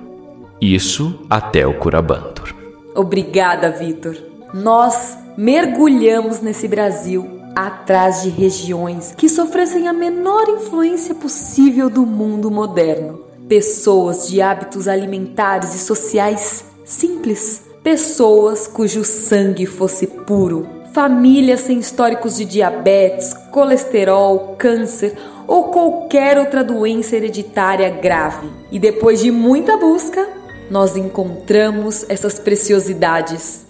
Isso 0.61 1.27
até 1.29 1.67
o 1.67 1.75
Curabantur. 1.75 2.55
Obrigada, 2.95 3.71
Vitor. 3.71 4.17
Nós 4.55 5.19
mergulhamos 5.37 6.41
nesse 6.41 6.67
Brasil 6.67 7.37
atrás 7.55 8.23
de 8.23 8.31
regiões 8.31 9.15
que 9.15 9.29
sofressem 9.29 9.89
a 9.89 9.93
menor 9.93 10.49
influência 10.49 11.15
possível 11.15 11.91
do 11.91 12.07
mundo 12.07 12.51
moderno. 12.51 13.26
Pessoas 13.49 14.27
de 14.27 14.43
hábitos 14.43 14.89
alimentares 14.89 15.73
e 15.73 15.79
sociais 15.79 16.65
simples. 16.85 17.63
Pessoas 17.81 18.67
cujo 18.67 19.05
sangue 19.05 19.67
fosse 19.67 20.05
puro. 20.05 20.67
Famílias 20.93 21.61
sem 21.61 21.79
históricos 21.79 22.37
de 22.37 22.45
diabetes, 22.45 23.33
colesterol, 23.53 24.57
câncer 24.59 25.17
ou 25.47 25.71
qualquer 25.71 26.39
outra 26.39 26.65
doença 26.65 27.15
hereditária 27.15 27.89
grave. 27.89 28.51
E 28.73 28.81
depois 28.81 29.21
de 29.21 29.31
muita 29.31 29.77
busca, 29.77 30.27
nós 30.69 30.97
encontramos 30.97 32.05
essas 32.09 32.41
preciosidades. 32.41 33.65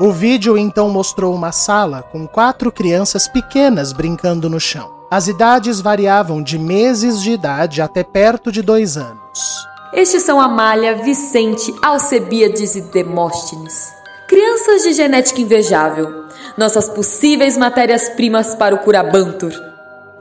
O 0.00 0.10
vídeo 0.10 0.58
então 0.58 0.90
mostrou 0.90 1.32
uma 1.32 1.52
sala 1.52 2.02
com 2.02 2.26
quatro 2.26 2.72
crianças 2.72 3.28
pequenas 3.28 3.92
brincando 3.92 4.50
no 4.50 4.58
chão. 4.58 5.03
As 5.14 5.28
idades 5.28 5.80
variavam 5.80 6.42
de 6.42 6.58
meses 6.58 7.22
de 7.22 7.30
idade 7.30 7.80
até 7.80 8.02
perto 8.02 8.50
de 8.50 8.60
dois 8.60 8.96
anos. 8.96 9.64
Estes 9.92 10.24
são 10.24 10.40
Amália, 10.40 10.96
Vicente, 10.96 11.72
Alcebiades 11.80 12.74
e 12.74 12.80
Demóstenes. 12.80 13.92
Crianças 14.26 14.82
de 14.82 14.92
genética 14.92 15.40
invejável. 15.40 16.24
Nossas 16.58 16.88
possíveis 16.88 17.56
matérias-primas 17.56 18.56
para 18.56 18.74
o 18.74 18.78
Curabantur. 18.80 19.52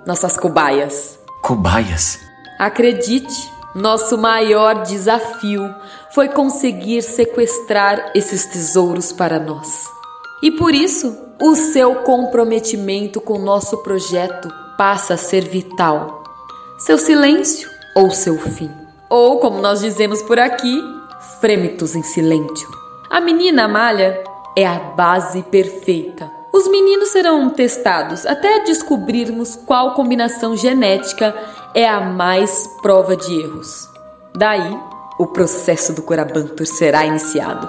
Nossas 0.05 0.37
cobaias. 0.37 1.17
Cobaias? 1.41 2.19
Acredite, 2.59 3.51
nosso 3.73 4.15
maior 4.15 4.83
desafio 4.83 5.73
foi 6.13 6.29
conseguir 6.29 7.01
sequestrar 7.01 8.11
esses 8.13 8.45
tesouros 8.45 9.11
para 9.11 9.39
nós. 9.39 9.87
E 10.43 10.51
por 10.51 10.71
isso, 10.71 11.17
o 11.41 11.55
seu 11.55 12.03
comprometimento 12.03 13.19
com 13.19 13.39
nosso 13.39 13.77
projeto 13.77 14.61
passa 14.77 15.15
a 15.15 15.17
ser 15.17 15.41
vital. 15.41 16.23
Seu 16.77 16.97
silêncio 16.97 17.69
ou 17.95 18.11
seu 18.11 18.37
fim. 18.37 18.69
Ou, 19.09 19.39
como 19.39 19.61
nós 19.61 19.79
dizemos 19.81 20.21
por 20.21 20.39
aqui, 20.39 20.81
fremitus 21.39 21.95
em 21.95 22.03
silêncio. 22.03 22.67
A 23.09 23.21
menina 23.21 23.65
Amália 23.65 24.23
é 24.55 24.65
a 24.65 24.79
base 24.79 25.43
perfeita. 25.43 26.29
Os 26.51 26.67
meninos 26.67 27.09
serão 27.09 27.49
testados 27.49 28.25
até 28.25 28.63
descobrirmos 28.63 29.55
qual 29.55 29.93
combinação 29.93 30.55
genética 30.55 31.35
é 31.73 31.87
a 31.87 31.99
mais 31.99 32.67
prova 32.81 33.15
de 33.15 33.39
erros. 33.39 33.89
Daí, 34.35 34.79
o 35.19 35.27
processo 35.27 35.93
do 35.93 36.01
Curabantur 36.01 36.65
será 36.65 37.05
iniciado. 37.05 37.67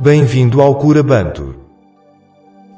Bem-vindo 0.00 0.60
ao 0.60 0.74
Curabantur. 0.76 1.54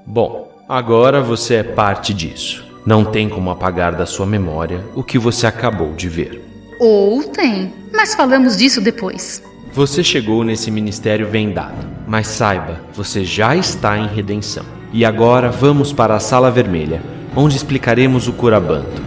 Bom, 0.06 0.45
agora 0.68 1.22
você 1.22 1.54
é 1.56 1.62
parte 1.62 2.12
disso. 2.12 2.64
Não 2.84 3.04
tem 3.04 3.28
como 3.28 3.50
apagar 3.50 3.94
da 3.94 4.06
sua 4.06 4.26
memória 4.26 4.84
o 4.94 5.02
que 5.02 5.18
você 5.18 5.46
acabou 5.46 5.92
de 5.94 6.08
ver. 6.08 6.44
Ou 6.78 7.22
tem, 7.22 7.72
mas 7.92 8.14
falamos 8.14 8.56
disso 8.56 8.80
depois. 8.80 9.42
Você 9.72 10.02
chegou 10.02 10.44
nesse 10.44 10.70
ministério 10.70 11.28
vendado, 11.28 11.86
mas 12.06 12.28
saiba, 12.28 12.80
você 12.94 13.24
já 13.24 13.54
está 13.56 13.98
em 13.98 14.06
redenção. 14.06 14.64
E 14.92 15.04
agora 15.04 15.50
vamos 15.50 15.92
para 15.92 16.14
a 16.14 16.20
Sala 16.20 16.50
Vermelha, 16.50 17.02
onde 17.34 17.56
explicaremos 17.56 18.28
o 18.28 18.32
Curabantur. 18.32 19.04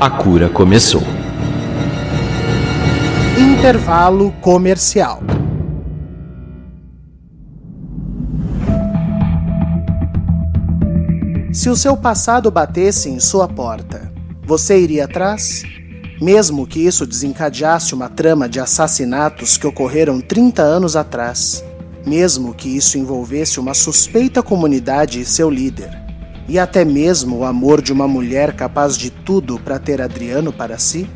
A 0.00 0.10
cura 0.10 0.48
começou. 0.48 1.02
Intervalo 3.38 4.32
comercial. 4.40 5.22
Se 11.54 11.70
o 11.70 11.76
seu 11.76 11.96
passado 11.96 12.50
batesse 12.50 13.08
em 13.08 13.20
sua 13.20 13.46
porta, 13.46 14.12
você 14.44 14.76
iria 14.76 15.04
atrás? 15.04 15.62
Mesmo 16.20 16.66
que 16.66 16.84
isso 16.84 17.06
desencadeasse 17.06 17.94
uma 17.94 18.08
trama 18.08 18.48
de 18.48 18.58
assassinatos 18.58 19.56
que 19.56 19.64
ocorreram 19.64 20.20
30 20.20 20.60
anos 20.60 20.96
atrás, 20.96 21.64
mesmo 22.04 22.52
que 22.52 22.68
isso 22.68 22.98
envolvesse 22.98 23.60
uma 23.60 23.72
suspeita 23.72 24.42
comunidade 24.42 25.20
e 25.20 25.24
seu 25.24 25.48
líder, 25.48 25.96
e 26.48 26.58
até 26.58 26.84
mesmo 26.84 27.36
o 27.36 27.44
amor 27.44 27.80
de 27.80 27.92
uma 27.92 28.08
mulher 28.08 28.56
capaz 28.56 28.98
de 28.98 29.10
tudo 29.10 29.56
para 29.56 29.78
ter 29.78 30.02
Adriano 30.02 30.52
para 30.52 30.76
si? 30.76 31.08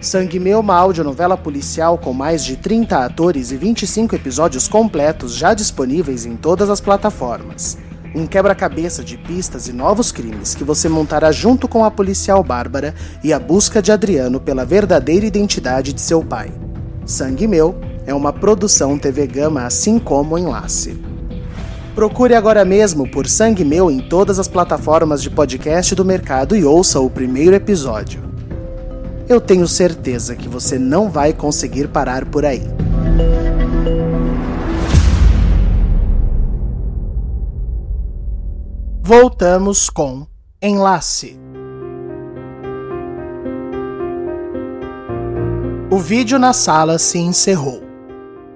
Sangue 0.00 0.40
Meu, 0.40 0.60
uma 0.60 0.74
audionovela 0.74 1.36
policial 1.36 1.98
com 1.98 2.14
mais 2.14 2.42
de 2.42 2.56
30 2.56 2.96
atores 3.04 3.52
e 3.52 3.58
25 3.58 4.16
episódios 4.16 4.66
completos 4.66 5.34
já 5.34 5.52
disponíveis 5.52 6.24
em 6.24 6.34
todas 6.34 6.70
as 6.70 6.80
plataformas. 6.80 7.76
Um 8.14 8.26
quebra-cabeça 8.26 9.02
de 9.02 9.18
pistas 9.18 9.66
e 9.66 9.72
novos 9.72 10.12
crimes 10.12 10.54
que 10.54 10.62
você 10.62 10.88
montará 10.88 11.32
junto 11.32 11.66
com 11.66 11.84
a 11.84 11.90
policial 11.90 12.44
Bárbara 12.44 12.94
e 13.24 13.32
a 13.32 13.40
busca 13.40 13.82
de 13.82 13.90
Adriano 13.90 14.38
pela 14.40 14.64
verdadeira 14.64 15.26
identidade 15.26 15.92
de 15.92 16.00
seu 16.00 16.22
pai. 16.22 16.52
Sangue 17.04 17.48
Meu 17.48 17.74
é 18.06 18.14
uma 18.14 18.32
produção 18.32 18.96
TV 18.96 19.26
Gama 19.26 19.64
assim 19.64 19.98
como 19.98 20.38
Enlace. 20.38 20.96
Procure 21.94 22.34
agora 22.34 22.64
mesmo 22.64 23.08
por 23.08 23.26
Sangue 23.26 23.64
Meu 23.64 23.90
em 23.90 23.98
todas 23.98 24.38
as 24.38 24.46
plataformas 24.46 25.20
de 25.20 25.30
podcast 25.30 25.92
do 25.96 26.04
mercado 26.04 26.54
e 26.54 26.64
ouça 26.64 27.00
o 27.00 27.10
primeiro 27.10 27.56
episódio. 27.56 28.22
Eu 29.28 29.40
tenho 29.40 29.66
certeza 29.66 30.36
que 30.36 30.48
você 30.48 30.78
não 30.78 31.10
vai 31.10 31.32
conseguir 31.32 31.88
parar 31.88 32.24
por 32.26 32.44
aí. 32.44 32.62
Voltamos 39.06 39.90
com 39.90 40.26
Enlace. 40.62 41.38
O 45.90 45.98
vídeo 45.98 46.38
na 46.38 46.54
sala 46.54 46.98
se 46.98 47.18
encerrou. 47.18 47.82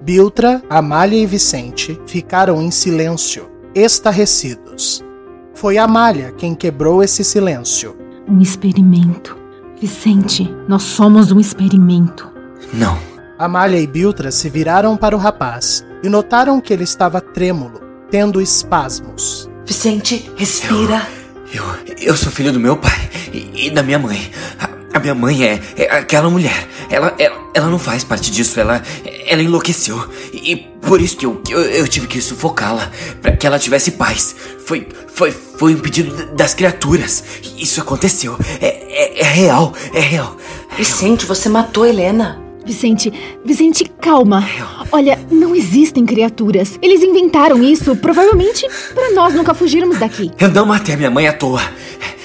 Biltra, 0.01 0.63
Amália 0.67 1.21
e 1.21 1.27
Vicente 1.27 2.01
ficaram 2.07 2.63
em 2.63 2.71
silêncio, 2.71 3.47
estarrecidos. 3.75 5.05
Foi 5.53 5.77
Amália 5.77 6.31
quem 6.31 6.55
quebrou 6.55 7.03
esse 7.03 7.23
silêncio. 7.23 7.95
Um 8.27 8.41
experimento. 8.41 9.37
Vicente, 9.79 10.51
nós 10.67 10.81
somos 10.81 11.31
um 11.31 11.39
experimento. 11.39 12.27
Não. 12.73 12.97
Amália 13.37 13.79
e 13.79 13.85
Biltra 13.85 14.31
se 14.31 14.49
viraram 14.49 14.97
para 14.97 15.15
o 15.15 15.19
rapaz 15.19 15.85
e 16.01 16.09
notaram 16.09 16.59
que 16.59 16.73
ele 16.73 16.85
estava 16.85 17.21
trêmulo, 17.21 17.79
tendo 18.09 18.41
espasmos. 18.41 19.47
Vicente, 19.69 20.31
respira. 20.35 21.07
Eu, 21.53 21.63
eu, 21.85 21.95
eu 21.99 22.17
sou 22.17 22.31
filho 22.31 22.51
do 22.51 22.59
meu 22.59 22.75
pai 22.75 23.07
e, 23.31 23.67
e 23.67 23.69
da 23.69 23.83
minha 23.83 23.99
mãe. 23.99 24.31
A, 24.59 24.97
a, 24.97 24.99
minha 24.99 25.13
mãe 25.13 25.43
é, 25.43 25.61
é 25.77 25.95
aquela 25.95 26.27
mulher. 26.27 26.67
Ela, 26.89 27.13
ela, 27.19 27.51
ela, 27.53 27.67
não 27.67 27.77
faz 27.77 28.03
parte 28.03 28.31
disso. 28.31 28.59
Ela, 28.59 28.81
ela 29.27 29.43
enlouqueceu. 29.43 30.09
E, 30.33 30.53
e 30.53 30.55
por 30.55 30.99
isso 30.99 31.15
que 31.15 31.23
eu, 31.27 31.39
eu, 31.47 31.61
eu 31.61 31.87
tive 31.87 32.07
que 32.07 32.19
sufocá-la. 32.19 32.91
para 33.21 33.37
que 33.37 33.45
ela 33.45 33.59
tivesse 33.59 33.91
paz. 33.91 34.35
Foi, 34.65 34.87
foi, 35.13 35.31
foi 35.31 35.75
um 35.75 35.79
pedido 35.79 36.35
das 36.35 36.55
criaturas. 36.55 37.23
Isso 37.55 37.79
aconteceu. 37.79 38.39
É, 38.59 38.65
é, 38.65 39.19
é 39.21 39.23
real. 39.23 39.71
É 39.93 39.99
real. 39.99 40.35
Vicente, 40.75 41.27
você 41.27 41.47
matou 41.47 41.85
Helena. 41.85 42.48
Vicente, 42.69 43.11
Vicente, 43.43 43.83
calma. 43.99 44.47
Olha, 44.91 45.17
não 45.31 45.55
existem 45.55 46.05
criaturas. 46.05 46.77
Eles 46.83 47.01
inventaram 47.01 47.63
isso, 47.63 47.95
provavelmente 47.95 48.63
para 48.93 49.11
nós 49.15 49.33
nunca 49.33 49.55
fugirmos 49.55 49.97
daqui. 49.97 50.29
Eu 50.39 50.49
não 50.49 50.67
matei 50.67 50.93
a 50.93 50.97
minha 50.97 51.09
mãe 51.09 51.27
à 51.27 51.33
toa. 51.33 51.63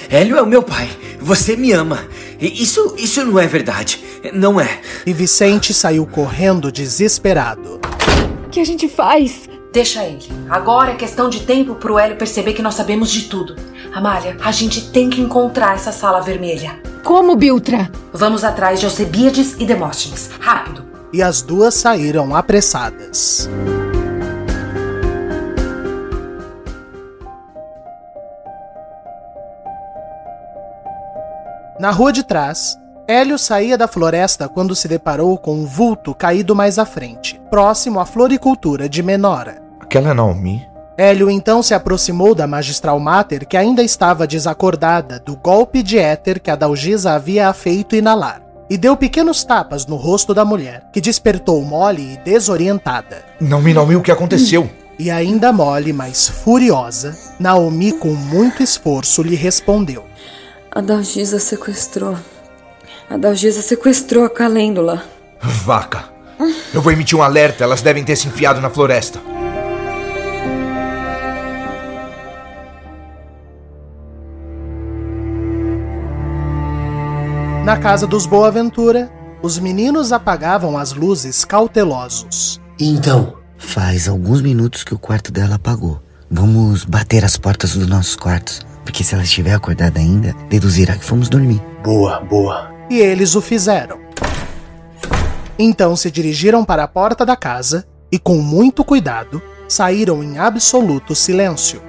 Hélio 0.07 0.37
é 0.37 0.41
o 0.43 0.45
meu 0.45 0.61
pai. 0.61 0.87
Você 1.19 1.55
me 1.55 1.71
ama. 1.71 2.05
Isso, 2.39 2.93
isso 2.95 3.25
não 3.25 3.39
é 3.39 3.47
verdade. 3.47 3.99
Não 4.35 4.61
é. 4.61 4.81
E 5.03 5.13
Vicente 5.13 5.73
saiu 5.73 6.05
correndo 6.05 6.71
desesperado. 6.71 7.79
O 8.45 8.49
que 8.51 8.59
a 8.59 8.65
gente 8.65 8.87
faz? 8.87 9.49
Deixa 9.73 10.03
ele. 10.03 10.27
Agora 10.47 10.91
é 10.91 10.95
questão 10.95 11.27
de 11.27 11.39
tempo 11.39 11.73
pro 11.73 11.97
Hélio 11.97 12.17
perceber 12.17 12.53
que 12.53 12.61
nós 12.61 12.75
sabemos 12.75 13.09
de 13.09 13.23
tudo. 13.23 13.55
Amália, 13.91 14.37
a 14.43 14.51
gente 14.51 14.91
tem 14.91 15.09
que 15.09 15.21
encontrar 15.21 15.73
essa 15.73 15.91
sala 15.91 16.21
vermelha. 16.21 16.79
Como, 17.05 17.35
Biltra? 17.35 17.91
Vamos 18.11 18.43
atrás 18.43 18.79
de 18.79 18.87
Alcebiades 18.87 19.53
e 19.59 19.65
Demóstenes. 19.65 20.27
Rápido. 20.39 20.83
E 21.13 21.21
as 21.21 21.43
duas 21.43 21.75
saíram 21.75 22.35
apressadas. 22.35 23.47
Na 31.79 31.91
rua 31.91 32.11
de 32.11 32.23
trás, 32.23 32.75
Hélio 33.07 33.37
saía 33.37 33.77
da 33.77 33.87
floresta 33.87 34.49
quando 34.49 34.75
se 34.75 34.87
deparou 34.87 35.37
com 35.37 35.59
um 35.59 35.65
vulto 35.67 36.15
caído 36.15 36.55
mais 36.55 36.79
à 36.79 36.85
frente, 36.85 37.39
próximo 37.51 37.99
à 37.99 38.05
floricultura 38.07 38.89
de 38.89 39.03
Menora. 39.03 39.61
Aquela 39.79 40.09
é 40.09 40.13
Naomi? 40.15 40.74
Hélio 40.97 41.29
então 41.29 41.61
se 41.61 41.73
aproximou 41.73 42.33
da 42.33 42.47
magistral 42.47 42.99
Mater, 42.99 43.45
que 43.45 43.57
ainda 43.57 43.83
estava 43.83 44.25
desacordada 44.25 45.19
do 45.19 45.35
golpe 45.35 45.83
de 45.83 45.97
éter 45.97 46.39
que 46.39 46.49
a 46.49 46.55
Dalgisa 46.55 47.11
havia 47.11 47.51
feito 47.53 47.97
inalar, 47.97 48.41
e 48.69 48.77
deu 48.77 48.95
pequenos 48.95 49.43
tapas 49.43 49.85
no 49.85 49.97
rosto 49.97 50.33
da 50.33 50.45
mulher, 50.45 50.85
que 50.93 51.01
despertou 51.01 51.61
mole 51.61 52.13
e 52.13 52.17
desorientada. 52.17 53.25
Naomi, 53.41 53.73
Naomi, 53.73 53.95
o 53.97 54.01
que 54.01 54.11
aconteceu? 54.11 54.69
E 54.97 55.11
ainda 55.11 55.51
mole, 55.51 55.91
mas 55.91 56.29
furiosa, 56.29 57.17
Naomi, 57.37 57.91
com 57.91 58.13
muito 58.13 58.63
esforço, 58.63 59.21
lhe 59.21 59.35
respondeu: 59.35 60.05
A 60.71 60.79
Dalgisa 60.79 61.37
sequestrou. 61.37 62.15
A 63.09 63.17
Dalgisa 63.17 63.61
sequestrou 63.61 64.23
a 64.23 64.29
Calêndula. 64.29 65.03
Vaca! 65.41 66.05
Eu 66.73 66.81
vou 66.81 66.93
emitir 66.93 67.17
um 67.17 67.21
alerta, 67.21 67.65
elas 67.65 67.81
devem 67.81 68.05
ter 68.05 68.15
se 68.15 68.29
enfiado 68.29 68.61
na 68.61 68.69
floresta. 68.69 69.19
Na 77.65 77.77
casa 77.77 78.05
dos 78.05 78.27
Boaventura, 78.27 79.11
os 79.41 79.57
meninos 79.57 80.11
apagavam 80.11 80.77
as 80.77 80.93
luzes 80.93 81.43
cautelosos. 81.43 82.61
E 82.79 82.87
então? 82.87 83.37
Faz 83.57 84.07
alguns 84.07 84.39
minutos 84.39 84.83
que 84.83 84.93
o 84.93 84.99
quarto 84.99 85.31
dela 85.31 85.55
apagou. 85.55 85.99
Vamos 86.29 86.85
bater 86.85 87.25
as 87.25 87.37
portas 87.37 87.75
dos 87.75 87.87
nossos 87.87 88.15
quartos, 88.15 88.61
porque 88.83 89.03
se 89.03 89.15
ela 89.15 89.23
estiver 89.23 89.55
acordada 89.55 89.99
ainda, 89.99 90.35
deduzirá 90.47 90.95
que 90.95 91.03
fomos 91.03 91.27
dormir. 91.27 91.59
Boa, 91.83 92.19
boa. 92.19 92.71
E 92.87 92.99
eles 92.99 93.33
o 93.33 93.41
fizeram. 93.41 93.97
Então 95.57 95.95
se 95.95 96.11
dirigiram 96.11 96.63
para 96.63 96.83
a 96.83 96.87
porta 96.87 97.25
da 97.25 97.35
casa 97.35 97.83
e, 98.11 98.19
com 98.19 98.35
muito 98.35 98.83
cuidado, 98.83 99.41
saíram 99.67 100.23
em 100.23 100.37
absoluto 100.37 101.15
silêncio. 101.15 101.81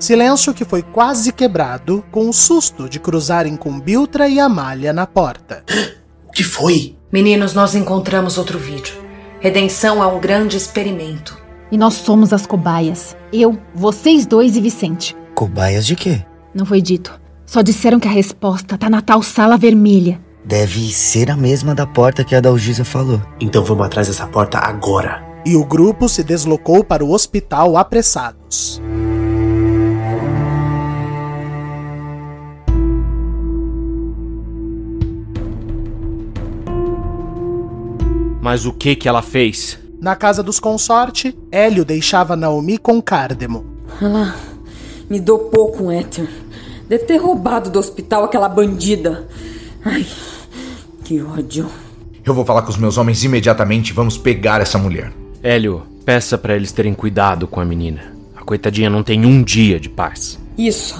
Silêncio 0.00 0.54
que 0.54 0.64
foi 0.64 0.82
quase 0.82 1.30
quebrado 1.30 2.02
com 2.10 2.26
o 2.26 2.32
susto 2.32 2.88
de 2.88 2.98
cruzarem 2.98 3.54
com 3.54 3.78
Biltra 3.78 4.26
e 4.26 4.40
Amália 4.40 4.92
na 4.92 5.06
porta. 5.06 5.62
O 6.26 6.32
que 6.32 6.44
foi? 6.44 6.96
Meninos, 7.12 7.54
nós 7.54 7.74
encontramos 7.74 8.38
outro 8.38 8.56
vídeo. 8.56 8.94
Redenção 9.40 10.00
é 10.00 10.06
um 10.06 10.20
grande 10.20 10.56
experimento. 10.56 11.36
E 11.72 11.76
nós 11.76 11.94
somos 11.94 12.32
as 12.32 12.46
cobaias. 12.46 13.16
Eu, 13.32 13.58
vocês 13.74 14.26
dois 14.26 14.54
e 14.54 14.60
Vicente. 14.60 15.16
Cobaias 15.34 15.84
de 15.84 15.96
quê? 15.96 16.24
Não 16.54 16.64
foi 16.64 16.80
dito. 16.80 17.20
Só 17.44 17.62
disseram 17.62 17.98
que 17.98 18.06
a 18.06 18.12
resposta 18.12 18.78
tá 18.78 18.88
na 18.88 19.02
tal 19.02 19.24
sala 19.24 19.58
vermelha. 19.58 20.20
Deve 20.44 20.92
ser 20.92 21.32
a 21.32 21.36
mesma 21.36 21.74
da 21.74 21.84
porta 21.84 22.22
que 22.22 22.36
a 22.36 22.40
Dalgisa 22.40 22.84
falou. 22.84 23.20
Então 23.40 23.64
vamos 23.64 23.84
atrás 23.84 24.06
dessa 24.06 24.28
porta 24.28 24.58
agora. 24.58 25.20
E 25.44 25.56
o 25.56 25.64
grupo 25.64 26.08
se 26.08 26.22
deslocou 26.22 26.84
para 26.84 27.04
o 27.04 27.10
hospital 27.10 27.76
apressados. 27.76 28.80
Mas 38.50 38.66
o 38.66 38.72
que 38.72 38.96
que 38.96 39.08
ela 39.08 39.22
fez? 39.22 39.78
Na 40.00 40.16
casa 40.16 40.42
dos 40.42 40.58
consorte, 40.58 41.38
Hélio 41.52 41.84
deixava 41.84 42.34
Naomi 42.34 42.78
com 42.78 43.00
Cárdemo. 43.00 43.64
Ela 44.02 44.34
me 45.08 45.20
dopou 45.20 45.70
com 45.70 45.88
éter. 45.88 46.28
Deve 46.88 47.04
ter 47.04 47.18
roubado 47.18 47.70
do 47.70 47.78
hospital 47.78 48.24
aquela 48.24 48.48
bandida. 48.48 49.28
Ai, 49.84 50.04
que 51.04 51.22
ódio. 51.22 51.70
Eu 52.24 52.34
vou 52.34 52.44
falar 52.44 52.62
com 52.62 52.70
os 52.70 52.76
meus 52.76 52.98
homens 52.98 53.22
imediatamente 53.22 53.90
e 53.90 53.92
vamos 53.92 54.18
pegar 54.18 54.60
essa 54.60 54.78
mulher. 54.78 55.12
Hélio, 55.40 55.84
peça 56.04 56.36
para 56.36 56.56
eles 56.56 56.72
terem 56.72 56.92
cuidado 56.92 57.46
com 57.46 57.60
a 57.60 57.64
menina. 57.64 58.12
A 58.34 58.42
coitadinha 58.42 58.90
não 58.90 59.04
tem 59.04 59.24
um 59.24 59.44
dia 59.44 59.78
de 59.78 59.88
paz. 59.88 60.40
Isso. 60.58 60.98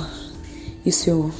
Isso 0.87 1.11
eu. 1.11 1.33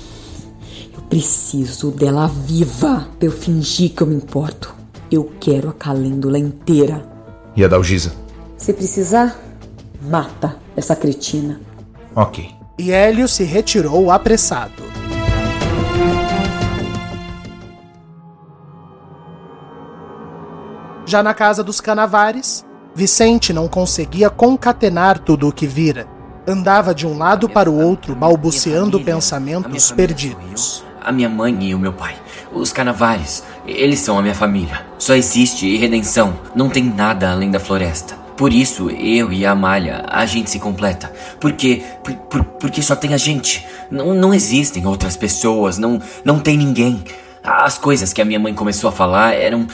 Eu 0.93 1.03
preciso 1.03 1.93
dela 1.93 2.27
viva 2.27 3.09
pra 3.17 3.29
eu 3.29 3.31
fingir 3.31 3.91
que 3.91 4.03
eu 4.03 4.09
me 4.09 4.17
importo. 4.17 4.80
Eu 5.11 5.33
quero 5.41 5.69
a 5.69 5.73
calêndula 5.73 6.39
inteira. 6.39 7.03
E 7.57 7.65
a 7.65 7.69
Dalgisa? 7.69 8.13
Se 8.57 8.73
precisar, 8.73 9.37
mata 10.01 10.57
essa 10.77 10.95
cretina. 10.95 11.61
Ok. 12.15 12.49
E 12.79 12.93
Hélio 12.93 13.27
se 13.27 13.43
retirou 13.43 14.11
apressado. 14.11 14.91
Já 21.05 21.25
na 21.25 21.35
casa 21.35 21.65
dos 21.65 21.81
Canavares, 21.81 22.65
Vicente 22.95 23.53
não 23.53 23.67
conseguia 23.67 24.31
concatenar 24.31 25.19
tudo 25.19 25.49
o 25.49 25.53
que 25.53 25.67
vira. 25.67 26.07
Andava 26.47 26.95
de 26.95 27.05
um 27.05 27.19
lado 27.19 27.49
para 27.49 27.69
o 27.69 27.85
outro, 27.85 28.15
balbuciando 28.15 28.93
família, 28.93 29.15
pensamentos 29.15 29.91
perdidos. 29.91 30.85
A 31.01 31.11
minha 31.11 31.29
mãe 31.29 31.57
e 31.65 31.75
o 31.75 31.79
meu 31.79 31.93
pai. 31.93 32.15
Os 32.53 32.73
Canavares. 32.73 33.43
Eles 33.71 34.01
são 34.01 34.19
a 34.19 34.23
minha 34.23 34.35
família. 34.35 34.85
Só 34.99 35.15
existe 35.15 35.77
redenção. 35.77 36.39
Não 36.55 36.69
tem 36.69 36.83
nada 36.85 37.31
além 37.31 37.51
da 37.51 37.61
floresta. 37.61 38.15
Por 38.37 38.53
isso, 38.53 38.89
eu 38.91 39.33
e 39.33 39.45
a 39.45 39.51
Amália, 39.53 40.05
a 40.09 40.25
gente 40.25 40.49
se 40.51 40.59
completa. 40.59 41.13
Porque, 41.39 41.83
por, 42.03 42.15
por- 42.15 42.45
porque 42.45 42.83
só 42.83 42.97
tem 42.97 43.13
a 43.13 43.19
gente. 43.19 43.67
Não, 43.91 44.15
não 44.15 44.33
existem 44.33 44.87
outras 44.87 45.17
pessoas, 45.17 45.77
não, 45.79 46.01
não 46.25 46.39
tem 46.39 46.57
ninguém. 46.57 47.05
As 47.45 47.77
coisas 47.79 48.13
que 48.13 48.21
a 48.23 48.25
minha 48.25 48.39
mãe 48.41 48.55
começou 48.55 48.89
a 48.89 48.93
falar 48.93 49.35
eram, 49.35 49.67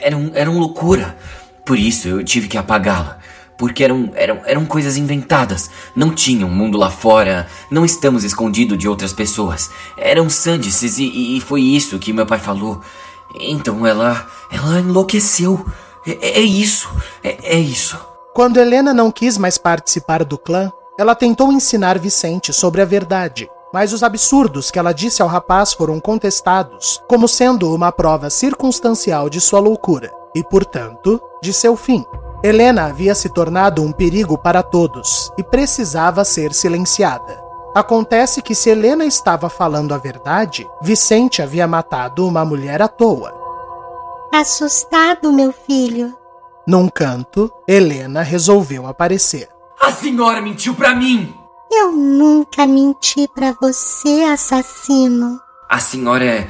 eram, 0.00 0.30
eram 0.34 0.58
loucura. 0.58 1.16
Por 1.64 1.78
isso 1.78 2.08
eu 2.08 2.24
tive 2.24 2.48
que 2.48 2.56
apagá-la. 2.58 3.18
Porque 3.56 3.84
eram, 3.84 4.10
eram, 4.14 4.40
eram 4.46 4.64
coisas 4.64 4.96
inventadas. 4.96 5.70
Não 5.94 6.10
tinha 6.10 6.44
um 6.46 6.50
mundo 6.50 6.76
lá 6.76 6.90
fora. 6.90 7.46
Não 7.70 7.84
estamos 7.84 8.24
escondidos 8.24 8.76
de 8.78 8.88
outras 8.88 9.12
pessoas. 9.12 9.70
Eram 9.96 10.26
sândices 10.28 10.98
e, 10.98 11.36
e 11.36 11.40
foi 11.40 11.60
isso 11.62 11.98
que 11.98 12.12
meu 12.12 12.26
pai 12.26 12.38
falou. 12.38 12.80
Então 13.34 13.86
ela. 13.86 14.26
Ela 14.50 14.80
enlouqueceu. 14.80 15.64
É, 16.06 16.38
é 16.38 16.40
isso. 16.40 16.88
É, 17.22 17.56
é 17.56 17.58
isso. 17.58 17.98
Quando 18.34 18.58
Helena 18.58 18.92
não 18.92 19.10
quis 19.10 19.38
mais 19.38 19.58
participar 19.58 20.24
do 20.24 20.36
clã, 20.36 20.72
ela 20.98 21.14
tentou 21.14 21.52
ensinar 21.52 21.98
Vicente 21.98 22.52
sobre 22.52 22.82
a 22.82 22.84
verdade. 22.84 23.48
Mas 23.72 23.92
os 23.92 24.02
absurdos 24.04 24.70
que 24.70 24.78
ela 24.78 24.92
disse 24.92 25.20
ao 25.20 25.28
rapaz 25.28 25.72
foram 25.72 25.98
contestados 25.98 27.02
como 27.08 27.26
sendo 27.26 27.74
uma 27.74 27.90
prova 27.90 28.30
circunstancial 28.30 29.28
de 29.28 29.40
sua 29.40 29.58
loucura 29.58 30.12
e, 30.34 30.44
portanto, 30.44 31.20
de 31.42 31.52
seu 31.52 31.76
fim. 31.76 32.04
Helena 32.42 32.84
havia 32.84 33.14
se 33.14 33.28
tornado 33.28 33.82
um 33.82 33.90
perigo 33.90 34.38
para 34.38 34.62
todos 34.62 35.32
e 35.38 35.42
precisava 35.42 36.24
ser 36.24 36.52
silenciada. 36.52 37.43
Acontece 37.74 38.40
que 38.40 38.54
se 38.54 38.70
Helena 38.70 39.04
estava 39.04 39.50
falando 39.50 39.92
a 39.92 39.98
verdade, 39.98 40.64
Vicente 40.80 41.42
havia 41.42 41.66
matado 41.66 42.26
uma 42.26 42.44
mulher 42.44 42.80
à 42.80 42.86
toa. 42.86 43.34
Assustado, 44.32 45.32
meu 45.32 45.52
filho. 45.52 46.16
Num 46.66 46.88
canto, 46.88 47.52
Helena 47.66 48.22
resolveu 48.22 48.86
aparecer. 48.86 49.48
A 49.80 49.90
senhora 49.90 50.40
mentiu 50.40 50.74
pra 50.74 50.94
mim! 50.94 51.34
Eu 51.70 51.90
nunca 51.90 52.64
menti 52.66 53.28
pra 53.34 53.52
você, 53.60 54.22
assassino. 54.22 55.40
A 55.68 55.80
senhora 55.80 56.24
é. 56.24 56.48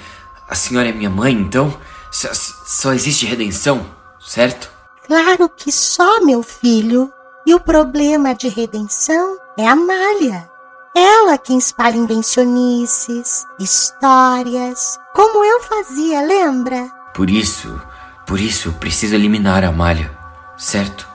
A 0.49 0.55
senhora 0.55 0.91
é 0.91 0.93
minha 0.93 1.09
mãe, 1.09 1.33
então? 1.33 1.75
Só, 2.13 2.29
só 2.33 2.93
existe 2.93 3.25
redenção, 3.25 3.87
certo? 4.21 4.71
Claro 5.07 5.49
que 5.49 5.73
só, 5.73 6.21
meu 6.21 6.43
filho. 6.43 7.11
E 7.47 7.55
o 7.55 7.61
problema 7.61 8.35
de 8.35 8.49
redenção 8.49 9.39
é 9.59 9.67
a 9.67 9.75
Malha. 9.75 10.54
Ela 10.97 11.37
quem 11.37 11.59
espalha 11.59 11.97
invencionices, 11.97 13.45
histórias, 13.59 14.97
como 15.13 15.45
eu 15.45 15.61
fazia, 15.61 16.23
lembra? 16.23 16.89
Por 17.13 17.29
isso. 17.29 17.81
Por 18.25 18.41
isso 18.41 18.73
preciso 18.75 19.15
eliminar 19.15 19.65
a 19.65 19.73
malha, 19.73 20.11
certo? 20.57 21.07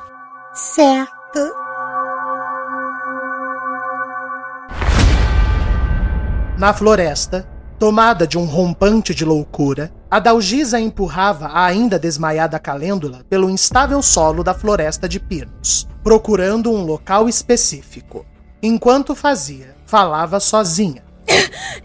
Certo. 0.53 1.09
Na 6.57 6.73
floresta, 6.73 7.47
tomada 7.79 8.27
de 8.27 8.37
um 8.37 8.43
rompante 8.43 9.15
de 9.15 9.23
loucura, 9.23 9.91
a 10.11 10.19
Dalgisa 10.19 10.79
empurrava 10.79 11.47
a 11.47 11.65
ainda 11.65 11.97
desmaiada 11.97 12.59
Calêndula 12.59 13.23
pelo 13.29 13.49
instável 13.49 14.01
solo 14.01 14.43
da 14.43 14.53
floresta 14.53 15.07
de 15.07 15.21
pinos, 15.21 15.87
procurando 16.03 16.69
um 16.69 16.83
local 16.83 17.29
específico. 17.29 18.25
Enquanto 18.61 19.15
fazia, 19.15 19.75
falava 19.85 20.39
sozinha. 20.39 21.03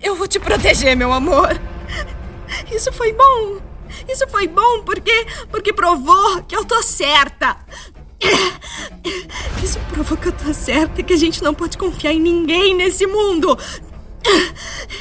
Eu 0.02 0.16
vou 0.16 0.26
te 0.26 0.40
proteger, 0.40 0.96
meu 0.96 1.12
amor. 1.12 1.60
Isso 2.70 2.92
foi 2.92 3.12
bom. 3.12 3.60
Isso 4.08 4.26
foi 4.28 4.48
bom 4.48 4.82
porque 4.82 5.26
porque 5.50 5.72
provou 5.72 6.42
que 6.42 6.56
eu 6.56 6.64
tô 6.64 6.82
certa. 6.82 7.56
Isso 9.62 9.78
provou 9.92 10.16
que 10.16 10.28
eu 10.28 10.32
tô 10.32 10.52
certa 10.52 11.00
e 11.00 11.04
que 11.04 11.12
a 11.12 11.16
gente 11.16 11.42
não 11.42 11.54
pode 11.54 11.78
confiar 11.78 12.12
em 12.12 12.20
ninguém 12.20 12.74
nesse 12.74 13.06
mundo. 13.06 13.56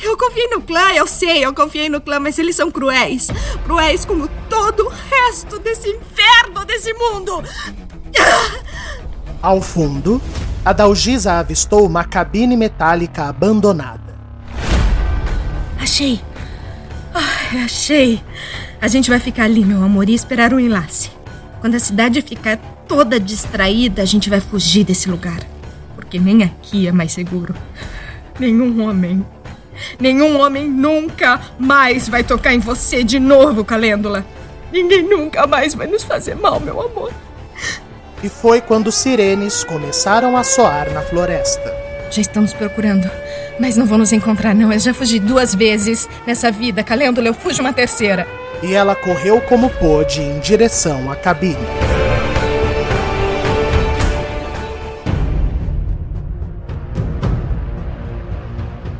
Eu 0.01 0.17
confiei 0.17 0.47
no 0.49 0.61
clã, 0.61 0.91
eu 0.93 1.07
sei, 1.07 1.45
eu 1.45 1.53
confiei 1.53 1.87
no 1.89 2.01
clã, 2.01 2.19
mas 2.19 2.37
eles 2.37 2.55
são 2.55 2.69
cruéis. 2.69 3.29
Cruéis 3.63 4.03
como 4.05 4.27
todo 4.49 4.85
o 4.85 4.89
resto 4.89 5.57
desse 5.59 5.89
inferno 5.89 6.65
desse 6.65 6.93
mundo. 6.93 7.41
Ao 9.41 9.61
fundo, 9.61 10.21
a 10.65 10.71
Dalgisa 10.71 11.33
avistou 11.33 11.85
uma 11.85 12.05
cabine 12.05 12.55
metálica 12.55 13.25
abandonada. 13.25 14.15
Achei. 15.79 16.21
Ai, 17.13 17.63
achei. 17.63 18.21
A 18.81 18.87
gente 18.87 19.09
vai 19.09 19.19
ficar 19.19 19.43
ali, 19.43 19.65
meu 19.65 19.83
amor, 19.83 20.07
e 20.09 20.13
esperar 20.13 20.53
o 20.53 20.59
enlace. 20.59 21.11
Quando 21.59 21.75
a 21.75 21.79
cidade 21.79 22.21
ficar 22.21 22.57
toda 22.87 23.19
distraída, 23.19 24.01
a 24.01 24.05
gente 24.05 24.29
vai 24.29 24.39
fugir 24.39 24.85
desse 24.85 25.09
lugar. 25.09 25.39
Porque 25.95 26.17
nem 26.17 26.43
aqui 26.43 26.87
é 26.87 26.91
mais 26.91 27.11
seguro. 27.11 27.53
Nenhum 28.39 28.87
homem. 28.87 29.25
Nenhum 29.99 30.39
homem 30.39 30.69
nunca 30.69 31.41
mais 31.59 32.07
vai 32.07 32.23
tocar 32.23 32.53
em 32.53 32.59
você 32.59 33.03
de 33.03 33.19
novo, 33.19 33.65
Calêndula. 33.65 34.25
Ninguém 34.71 35.03
nunca 35.03 35.45
mais 35.45 35.73
vai 35.73 35.87
nos 35.87 36.03
fazer 36.03 36.35
mal, 36.35 36.59
meu 36.59 36.81
amor. 36.81 37.11
E 38.23 38.29
foi 38.29 38.61
quando 38.61 38.89
sirenes 38.89 39.65
começaram 39.65 40.37
a 40.37 40.45
soar 40.45 40.89
na 40.93 41.01
floresta. 41.01 41.75
Já 42.09 42.21
estamos 42.21 42.53
procurando. 42.53 43.11
Mas 43.59 43.75
não 43.75 43.85
vou 43.85 43.97
nos 43.97 44.13
encontrar, 44.13 44.55
não. 44.55 44.71
Eu 44.71 44.79
já 44.79 44.93
fugi 44.93 45.19
duas 45.19 45.53
vezes 45.53 46.07
nessa 46.25 46.49
vida. 46.49 46.81
Calêndula, 46.85 47.27
eu 47.27 47.33
fujo 47.33 47.61
uma 47.61 47.73
terceira. 47.73 48.25
E 48.61 48.73
ela 48.73 48.95
correu 48.95 49.41
como 49.41 49.69
pôde 49.69 50.21
em 50.21 50.39
direção 50.39 51.11
à 51.11 51.17
cabine. 51.17 51.57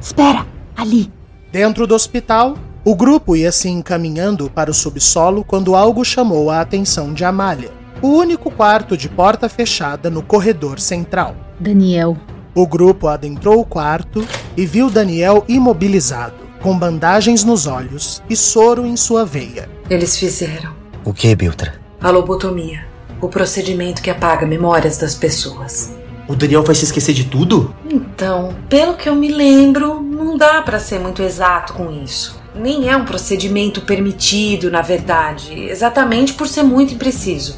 Espera, 0.02 0.46
ali. 0.76 1.10
Dentro 1.50 1.88
do 1.88 1.96
hospital, 1.96 2.58
o 2.84 2.94
grupo 2.94 3.38
ia 3.38 3.54
se 3.54 3.70
encaminhando 3.70 4.50
para 4.50 4.70
o 4.70 4.74
subsolo 4.74 5.46
quando 5.46 5.76
algo 5.76 6.04
chamou 6.04 6.52
a 6.52 6.60
atenção 6.60 7.14
de 7.14 7.24
Amália. 7.24 7.83
O 8.04 8.10
único 8.10 8.52
quarto 8.52 8.98
de 8.98 9.08
porta 9.08 9.48
fechada 9.48 10.10
no 10.10 10.22
corredor 10.22 10.78
central. 10.78 11.38
Daniel. 11.58 12.18
O 12.54 12.68
grupo 12.68 13.08
adentrou 13.08 13.62
o 13.62 13.66
quarto 13.66 14.28
e 14.58 14.66
viu 14.66 14.90
Daniel 14.90 15.46
imobilizado, 15.48 16.36
com 16.62 16.78
bandagens 16.78 17.46
nos 17.46 17.66
olhos 17.66 18.22
e 18.30 18.36
soro 18.36 18.86
em 18.86 18.98
sua 18.98 19.24
veia. 19.24 19.70
Eles 19.90 20.18
fizeram 20.18 20.74
O 21.06 21.14
que, 21.14 21.34
Biltra? 21.34 21.82
a 22.02 22.10
lobotomia, 22.10 22.86
o 23.22 23.30
procedimento 23.30 24.02
que 24.02 24.10
apaga 24.10 24.46
memórias 24.46 24.98
das 24.98 25.16
pessoas. 25.16 25.94
O 26.28 26.36
Daniel 26.36 26.64
vai 26.64 26.76
se 26.76 26.84
esquecer 26.84 27.14
de 27.14 27.24
tudo? 27.24 27.74
Então, 27.90 28.54
pelo 28.68 28.96
que 28.96 29.08
eu 29.08 29.16
me 29.16 29.30
lembro, 29.30 30.02
não 30.02 30.38
dá 30.38 30.62
pra 30.62 30.78
ser 30.78 31.00
muito 31.00 31.22
exato 31.24 31.72
com 31.72 31.90
isso. 31.90 32.38
Nem 32.54 32.90
é 32.90 32.98
um 32.98 33.06
procedimento 33.06 33.80
permitido, 33.82 34.70
na 34.70 34.82
verdade, 34.82 35.54
exatamente 35.70 36.34
por 36.34 36.50
ser 36.50 36.64
muito 36.64 36.94
impreciso. 36.94 37.58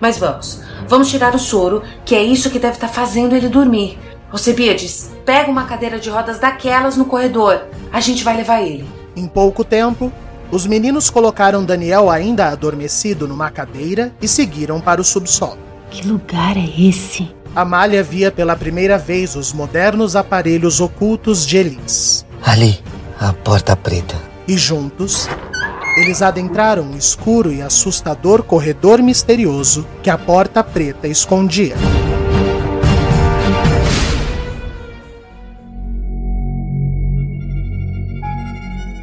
Mas 0.00 0.18
vamos, 0.18 0.62
vamos 0.88 1.08
tirar 1.08 1.34
o 1.34 1.38
soro, 1.38 1.82
que 2.04 2.14
é 2.14 2.22
isso 2.22 2.50
que 2.50 2.58
deve 2.58 2.74
estar 2.74 2.88
fazendo 2.88 3.34
ele 3.34 3.48
dormir. 3.48 3.98
Alcebiades, 4.30 5.10
pega 5.24 5.50
uma 5.50 5.64
cadeira 5.64 5.98
de 5.98 6.10
rodas 6.10 6.38
daquelas 6.38 6.96
no 6.96 7.04
corredor. 7.04 7.64
A 7.92 8.00
gente 8.00 8.24
vai 8.24 8.36
levar 8.36 8.60
ele. 8.62 8.86
Em 9.14 9.26
pouco 9.26 9.64
tempo, 9.64 10.12
os 10.50 10.66
meninos 10.66 11.10
colocaram 11.10 11.64
Daniel 11.64 12.10
ainda 12.10 12.48
adormecido 12.48 13.26
numa 13.26 13.50
cadeira 13.50 14.12
e 14.20 14.28
seguiram 14.28 14.80
para 14.80 15.00
o 15.00 15.04
subsolo. 15.04 15.58
Que 15.90 16.06
lugar 16.06 16.56
é 16.56 16.88
esse? 16.88 17.34
Amália 17.54 18.02
via 18.02 18.30
pela 18.30 18.54
primeira 18.54 18.98
vez 18.98 19.34
os 19.34 19.52
modernos 19.52 20.14
aparelhos 20.14 20.80
ocultos 20.80 21.46
de 21.46 21.56
Elis. 21.56 22.26
Ali, 22.42 22.78
a 23.18 23.32
porta 23.32 23.74
preta. 23.74 24.16
E 24.46 24.58
juntos, 24.58 25.28
eles 25.96 26.20
adentraram 26.20 26.90
o 26.90 26.96
escuro 26.96 27.50
e 27.50 27.62
assustador 27.62 28.42
corredor 28.42 29.02
misterioso 29.02 29.86
que 30.02 30.10
a 30.10 30.18
porta 30.18 30.62
preta 30.62 31.08
escondia. 31.08 31.74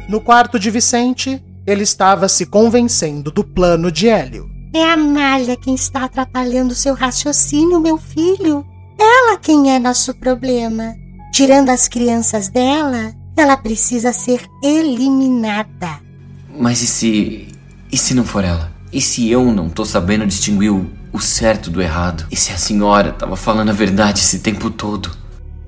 No 0.08 0.20
quarto 0.20 0.60
de 0.60 0.70
Vicente, 0.70 1.42
ele 1.66 1.82
estava 1.82 2.28
se 2.28 2.46
convencendo 2.46 3.32
do 3.32 3.42
plano 3.42 3.90
de 3.90 4.08
Hélio. 4.08 4.48
É 4.72 4.84
a 4.84 4.96
Malha 4.96 5.56
quem 5.56 5.74
está 5.74 6.04
atrapalhando 6.04 6.74
seu 6.74 6.94
raciocínio, 6.94 7.80
meu 7.80 7.98
filho. 7.98 8.64
Ela 8.96 9.36
quem 9.38 9.72
é 9.72 9.78
nosso 9.80 10.14
problema. 10.14 10.94
Tirando 11.32 11.70
as 11.70 11.88
crianças 11.88 12.48
dela, 12.48 13.12
ela 13.36 13.56
precisa 13.56 14.12
ser 14.12 14.46
eliminada. 14.62 16.04
Mas 16.56 16.82
e 16.82 16.86
se. 16.86 17.48
E 17.90 17.96
se 17.96 18.14
não 18.14 18.24
for 18.24 18.44
ela? 18.44 18.72
E 18.92 19.00
se 19.00 19.28
eu 19.30 19.52
não 19.52 19.68
tô 19.68 19.84
sabendo 19.84 20.26
distinguir 20.26 20.72
o, 20.72 20.90
o 21.12 21.20
certo 21.20 21.70
do 21.70 21.82
errado? 21.82 22.26
E 22.30 22.36
se 22.36 22.52
a 22.52 22.56
senhora 22.56 23.12
tava 23.12 23.36
falando 23.36 23.70
a 23.70 23.72
verdade 23.72 24.20
esse 24.20 24.38
tempo 24.38 24.70
todo? 24.70 25.10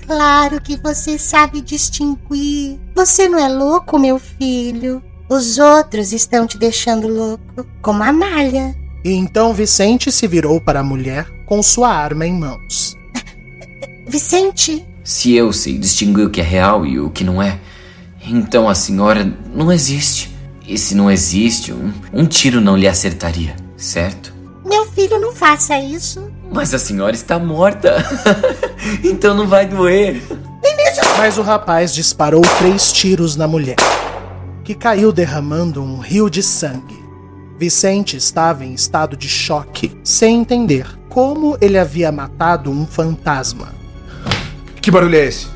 Claro 0.06 0.60
que 0.60 0.76
você 0.76 1.18
sabe 1.18 1.60
distinguir. 1.60 2.78
Você 2.94 3.28
não 3.28 3.38
é 3.38 3.48
louco, 3.48 3.98
meu 3.98 4.18
filho. 4.18 5.02
Os 5.28 5.58
outros 5.58 6.12
estão 6.12 6.46
te 6.46 6.56
deixando 6.56 7.08
louco, 7.08 7.66
como 7.82 8.04
a 8.04 8.12
Malha. 8.12 8.74
E 9.04 9.10
então 9.10 9.52
Vicente 9.52 10.12
se 10.12 10.26
virou 10.28 10.60
para 10.60 10.80
a 10.80 10.84
mulher 10.84 11.26
com 11.44 11.60
sua 11.62 11.92
arma 11.92 12.24
em 12.24 12.32
mãos. 12.32 12.96
Vicente, 14.06 14.86
Se 15.02 15.32
eu 15.32 15.52
sei 15.52 15.78
distinguir 15.78 16.26
o 16.26 16.30
que 16.30 16.40
é 16.40 16.44
real 16.44 16.86
e 16.86 17.00
o 17.00 17.10
que 17.10 17.24
não 17.24 17.42
é, 17.42 17.58
então 18.24 18.68
a 18.68 18.74
senhora 18.74 19.36
não 19.52 19.72
existe. 19.72 20.35
E 20.66 20.76
se 20.76 20.94
não 20.94 21.10
existe, 21.10 21.72
um, 21.72 21.92
um 22.12 22.26
tiro 22.26 22.60
não 22.60 22.76
lhe 22.76 22.88
acertaria, 22.88 23.54
certo? 23.76 24.36
meu 24.66 24.84
filho, 24.86 25.18
não 25.20 25.32
faça 25.32 25.78
isso. 25.78 26.30
Mas 26.52 26.74
a 26.74 26.78
senhora 26.78 27.14
está 27.14 27.38
morta. 27.38 27.96
então 29.02 29.34
não 29.34 29.46
vai 29.46 29.66
doer. 29.66 30.22
Mas 31.16 31.38
o 31.38 31.42
rapaz 31.42 31.94
disparou 31.94 32.42
três 32.58 32.92
tiros 32.92 33.36
na 33.36 33.48
mulher, 33.48 33.76
que 34.64 34.74
caiu 34.74 35.12
derramando 35.12 35.82
um 35.82 35.98
rio 35.98 36.28
de 36.28 36.42
sangue. 36.42 36.96
Vicente 37.58 38.16
estava 38.16 38.64
em 38.64 38.74
estado 38.74 39.16
de 39.16 39.28
choque, 39.28 39.98
sem 40.04 40.40
entender 40.40 40.86
como 41.08 41.56
ele 41.60 41.78
havia 41.78 42.12
matado 42.12 42.70
um 42.70 42.86
fantasma. 42.86 43.74
Que 44.82 44.90
barulho 44.90 45.16
é 45.16 45.24
esse? 45.24 45.46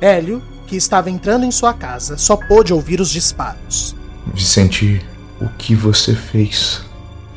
Hélio, 0.00 0.42
que 0.66 0.74
estava 0.74 1.10
entrando 1.10 1.44
em 1.44 1.50
sua 1.52 1.72
casa, 1.72 2.16
só 2.16 2.36
pôde 2.36 2.72
ouvir 2.72 3.00
os 3.00 3.10
disparos. 3.10 3.94
Vicente, 4.32 5.04
o 5.40 5.48
que 5.58 5.74
você 5.74 6.14
fez? 6.14 6.82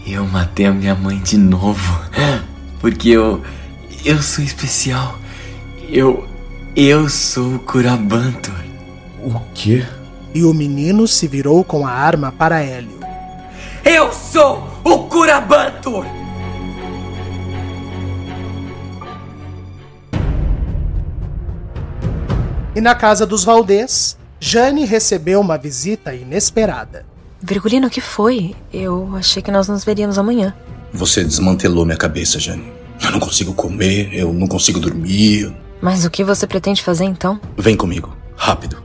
Eu 0.05 0.25
matei 0.25 0.65
a 0.65 0.71
minha 0.71 0.95
mãe 0.95 1.19
de 1.19 1.37
novo. 1.37 1.99
Porque 2.79 3.09
eu. 3.09 3.41
Eu 4.05 4.21
sou 4.21 4.43
especial. 4.43 5.17
Eu. 5.89 6.27
Eu 6.75 7.09
sou 7.09 7.55
o 7.55 7.59
Curabantor. 7.59 8.55
O 9.19 9.39
quê? 9.53 9.85
E 10.33 10.43
o 10.43 10.53
menino 10.53 11.07
se 11.07 11.27
virou 11.27 11.63
com 11.63 11.85
a 11.85 11.91
arma 11.91 12.31
para 12.31 12.61
Hélio. 12.61 12.97
Eu 13.83 14.11
sou 14.13 14.69
o 14.83 14.99
Curabantor! 15.05 16.05
E 22.75 22.81
na 22.81 22.93
casa 22.93 23.25
dos 23.25 23.43
Valdez, 23.43 24.17
Jane 24.39 24.85
recebeu 24.85 25.41
uma 25.41 25.57
visita 25.57 26.13
inesperada. 26.13 27.05
Virgulino, 27.41 27.87
o 27.87 27.89
que 27.89 28.01
foi? 28.01 28.55
Eu 28.71 29.15
achei 29.15 29.41
que 29.41 29.51
nós 29.51 29.67
nos 29.67 29.83
veríamos 29.83 30.17
amanhã. 30.17 30.53
Você 30.93 31.23
desmantelou 31.23 31.85
minha 31.85 31.97
cabeça, 31.97 32.39
Jane. 32.39 32.71
Eu 33.01 33.11
não 33.11 33.19
consigo 33.19 33.53
comer, 33.53 34.13
eu 34.13 34.31
não 34.31 34.47
consigo 34.47 34.79
dormir. 34.79 35.53
Mas 35.81 36.05
o 36.05 36.09
que 36.09 36.23
você 36.23 36.47
pretende 36.47 36.83
fazer 36.83 37.05
então? 37.05 37.39
Vem 37.57 37.75
comigo, 37.75 38.15
rápido. 38.35 38.81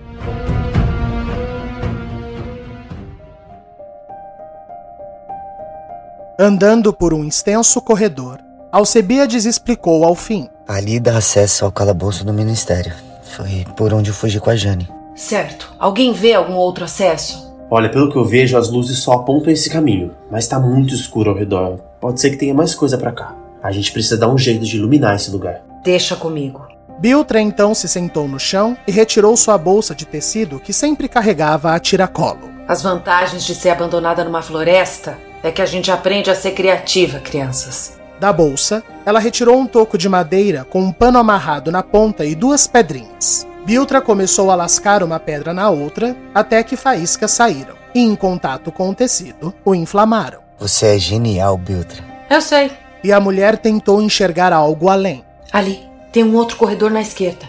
Andando 6.38 6.92
por 6.92 7.14
um 7.14 7.24
extenso 7.24 7.80
corredor, 7.80 8.40
Alcebiades 8.70 9.44
explicou 9.44 10.04
ao 10.04 10.14
fim. 10.14 10.48
Ali 10.66 10.98
dá 10.98 11.18
acesso 11.18 11.64
ao 11.64 11.72
calabouço 11.72 12.24
do 12.24 12.32
ministério. 12.32 12.92
Foi 13.36 13.66
por 13.76 13.92
onde 13.92 14.10
eu 14.10 14.14
fugi 14.14 14.40
com 14.40 14.50
a 14.50 14.56
Jane. 14.56 14.88
Certo. 15.14 15.72
Alguém 15.78 16.12
vê 16.12 16.34
algum 16.34 16.54
outro 16.54 16.84
acesso? 16.84 17.52
Olha, 17.70 17.88
pelo 17.88 18.10
que 18.10 18.16
eu 18.16 18.24
vejo, 18.24 18.56
as 18.56 18.70
luzes 18.70 18.98
só 18.98 19.12
apontam 19.12 19.52
esse 19.52 19.70
caminho, 19.70 20.12
mas 20.30 20.46
tá 20.46 20.58
muito 20.58 20.94
escuro 20.94 21.30
ao 21.30 21.36
redor. 21.36 21.78
Pode 22.00 22.20
ser 22.20 22.30
que 22.30 22.36
tenha 22.36 22.52
mais 22.52 22.74
coisa 22.74 22.98
pra 22.98 23.12
cá. 23.12 23.34
A 23.62 23.72
gente 23.72 23.92
precisa 23.92 24.18
dar 24.18 24.28
um 24.28 24.36
jeito 24.36 24.64
de 24.64 24.76
iluminar 24.76 25.16
esse 25.16 25.30
lugar. 25.30 25.62
Deixa 25.82 26.14
comigo. 26.14 26.66
Biltra 26.98 27.40
então 27.40 27.74
se 27.74 27.88
sentou 27.88 28.28
no 28.28 28.38
chão 28.38 28.76
e 28.86 28.92
retirou 28.92 29.36
sua 29.36 29.56
bolsa 29.56 29.94
de 29.94 30.04
tecido 30.04 30.60
que 30.60 30.72
sempre 30.72 31.08
carregava 31.08 31.72
a 31.72 31.80
tiracolo. 31.80 32.50
As 32.68 32.82
vantagens 32.82 33.44
de 33.44 33.54
ser 33.54 33.70
abandonada 33.70 34.22
numa 34.22 34.42
floresta 34.42 35.18
é 35.42 35.50
que 35.50 35.62
a 35.62 35.66
gente 35.66 35.90
aprende 35.90 36.30
a 36.30 36.34
ser 36.34 36.52
criativa, 36.52 37.18
crianças. 37.18 37.98
Da 38.22 38.32
bolsa, 38.32 38.84
ela 39.04 39.18
retirou 39.18 39.58
um 39.58 39.66
toco 39.66 39.98
de 39.98 40.08
madeira 40.08 40.64
com 40.64 40.80
um 40.80 40.92
pano 40.92 41.18
amarrado 41.18 41.72
na 41.72 41.82
ponta 41.82 42.24
e 42.24 42.36
duas 42.36 42.68
pedrinhas. 42.68 43.44
Biltra 43.66 44.00
começou 44.00 44.48
a 44.52 44.54
lascar 44.54 45.02
uma 45.02 45.18
pedra 45.18 45.52
na 45.52 45.68
outra 45.70 46.16
até 46.32 46.62
que 46.62 46.76
faíscas 46.76 47.32
saíram 47.32 47.74
e, 47.92 47.98
em 47.98 48.14
contato 48.14 48.70
com 48.70 48.88
o 48.88 48.94
tecido, 48.94 49.52
o 49.64 49.74
inflamaram. 49.74 50.38
Você 50.56 50.94
é 50.94 50.98
genial, 51.00 51.58
Biltra. 51.58 52.00
Eu 52.30 52.40
sei. 52.40 52.70
E 53.02 53.12
a 53.12 53.18
mulher 53.18 53.58
tentou 53.58 54.00
enxergar 54.00 54.52
algo 54.52 54.88
além. 54.88 55.24
Ali, 55.52 55.80
tem 56.12 56.22
um 56.22 56.36
outro 56.36 56.56
corredor 56.56 56.92
na 56.92 57.02
esquerda. 57.02 57.44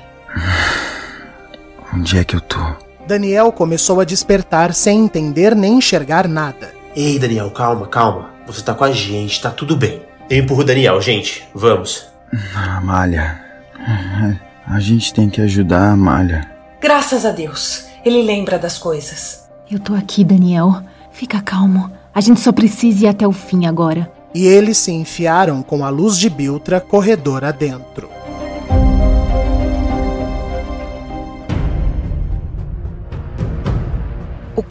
Onde 1.95 2.17
é 2.17 2.24
que 2.24 2.36
eu 2.36 2.41
tô? 2.41 2.57
Daniel 3.05 3.51
começou 3.51 4.01
a 4.01 4.03
despertar 4.03 4.74
sem 4.74 5.01
entender 5.01 5.55
nem 5.55 5.76
enxergar 5.76 6.28
nada. 6.28 6.74
Ei, 6.95 7.19
Daniel, 7.19 7.51
calma, 7.51 7.86
calma. 7.86 8.32
Você 8.47 8.63
tá 8.63 8.74
com 8.74 8.84
a 8.84 8.91
gente, 8.91 9.39
tá 9.39 9.51
tudo 9.51 9.78
bem. 9.78 10.01
Eu 10.34 10.39
empurro 10.39 10.61
o 10.61 10.65
Daniel, 10.65 10.99
gente. 10.99 11.47
Vamos. 11.53 12.07
Amália. 12.55 13.39
A 14.65 14.79
gente 14.79 15.13
tem 15.13 15.29
que 15.29 15.39
ajudar 15.39 15.89
a 15.89 15.91
Amália. 15.91 16.49
Graças 16.81 17.23
a 17.23 17.29
Deus, 17.29 17.86
ele 18.03 18.23
lembra 18.23 18.57
das 18.57 18.79
coisas. 18.79 19.47
Eu 19.69 19.77
tô 19.77 19.93
aqui, 19.93 20.23
Daniel. 20.23 20.81
Fica 21.11 21.39
calmo. 21.39 21.91
A 22.15 22.19
gente 22.19 22.39
só 22.39 22.51
precisa 22.51 23.05
ir 23.05 23.07
até 23.09 23.27
o 23.27 23.31
fim 23.31 23.67
agora. 23.67 24.11
E 24.34 24.47
eles 24.47 24.79
se 24.79 24.91
enfiaram 24.91 25.61
com 25.61 25.86
a 25.86 25.89
luz 25.89 26.17
de 26.17 26.31
Biltra 26.31 26.81
corredor 26.81 27.45
adentro. 27.45 28.09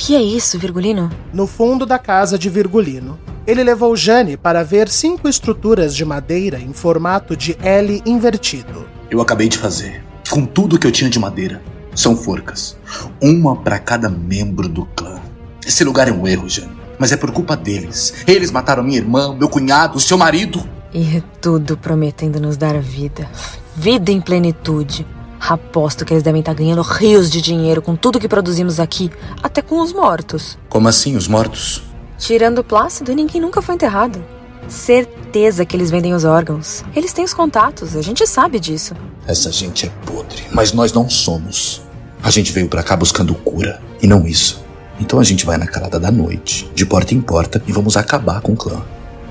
que 0.04 0.16
é 0.16 0.20
isso, 0.20 0.58
Virgulino? 0.58 1.08
No 1.32 1.46
fundo 1.46 1.86
da 1.86 1.96
casa 1.96 2.36
de 2.36 2.50
Virgulino, 2.50 3.16
ele 3.47 3.64
levou 3.64 3.97
Jane 3.97 4.36
para 4.36 4.62
ver 4.62 4.88
cinco 4.88 5.28
estruturas 5.28 5.95
de 5.95 6.05
madeira 6.05 6.59
em 6.59 6.72
formato 6.72 7.36
de 7.36 7.57
L 7.62 8.03
invertido. 8.07 8.86
Eu 9.11 9.20
acabei 9.20 9.49
de 9.49 9.59
fazer, 9.59 10.03
com 10.30 10.47
tudo 10.47 10.78
que 10.78 10.86
eu 10.86 10.93
tinha 10.93 11.11
de 11.11 11.18
madeira. 11.18 11.61
São 11.95 12.16
forcas, 12.16 12.76
uma 13.20 13.57
para 13.57 13.78
cada 13.78 14.09
membro 14.09 14.68
do 14.68 14.86
clã. 14.97 15.20
Esse 15.66 15.84
lugar 15.84 16.09
é 16.09 16.12
um 16.12 16.26
erro, 16.26 16.49
Jane, 16.49 16.72
mas 16.99 17.12
é 17.12 17.16
por 17.16 17.30
culpa 17.30 17.57
deles. 17.57 18.14
Eles 18.26 18.51
mataram 18.51 18.82
minha 18.82 18.99
irmã, 18.99 19.34
meu 19.34 19.49
cunhado, 19.49 20.01
seu 20.01 20.16
marido. 20.16 20.66
E 20.95 21.16
é 21.16 21.22
tudo 21.40 21.76
prometendo 21.76 22.40
nos 22.40 22.57
dar 22.57 22.78
vida. 22.80 23.28
Vida 23.76 24.11
em 24.11 24.20
plenitude. 24.20 25.07
Aposto 25.40 26.05
que 26.05 26.14
eles 26.14 26.22
devem 26.22 26.40
estar 26.40 26.55
ganhando 26.55 26.82
rios 26.82 27.28
de 27.28 27.43
dinheiro 27.43 27.82
com 27.82 27.97
tudo 27.97 28.20
que 28.20 28.28
produzimos 28.28 28.78
aqui, 28.78 29.11
até 29.43 29.61
com 29.61 29.80
os 29.80 29.93
mortos. 29.93 30.57
Como 30.68 30.86
assim, 30.88 31.16
os 31.16 31.26
mortos? 31.26 31.82
Tirando 32.22 32.60
o 32.60 32.64
Plácido, 32.64 33.12
ninguém 33.16 33.40
nunca 33.40 33.60
foi 33.60 33.74
enterrado. 33.74 34.24
Certeza 34.68 35.66
que 35.66 35.74
eles 35.74 35.90
vendem 35.90 36.14
os 36.14 36.24
órgãos. 36.24 36.84
Eles 36.94 37.12
têm 37.12 37.24
os 37.24 37.34
contatos, 37.34 37.96
a 37.96 38.00
gente 38.00 38.24
sabe 38.28 38.60
disso. 38.60 38.94
Essa 39.26 39.50
gente 39.50 39.86
é 39.86 39.90
podre, 40.06 40.44
mas 40.52 40.72
nós 40.72 40.92
não 40.92 41.10
somos. 41.10 41.82
A 42.22 42.30
gente 42.30 42.52
veio 42.52 42.68
para 42.68 42.84
cá 42.84 42.96
buscando 42.96 43.34
cura, 43.34 43.82
e 44.00 44.06
não 44.06 44.24
isso. 44.24 44.64
Então 45.00 45.18
a 45.18 45.24
gente 45.24 45.44
vai 45.44 45.58
na 45.58 45.66
calada 45.66 45.98
da 45.98 46.12
noite, 46.12 46.70
de 46.76 46.86
porta 46.86 47.12
em 47.12 47.20
porta, 47.20 47.60
e 47.66 47.72
vamos 47.72 47.96
acabar 47.96 48.40
com 48.40 48.52
o 48.52 48.56
clã. 48.56 48.84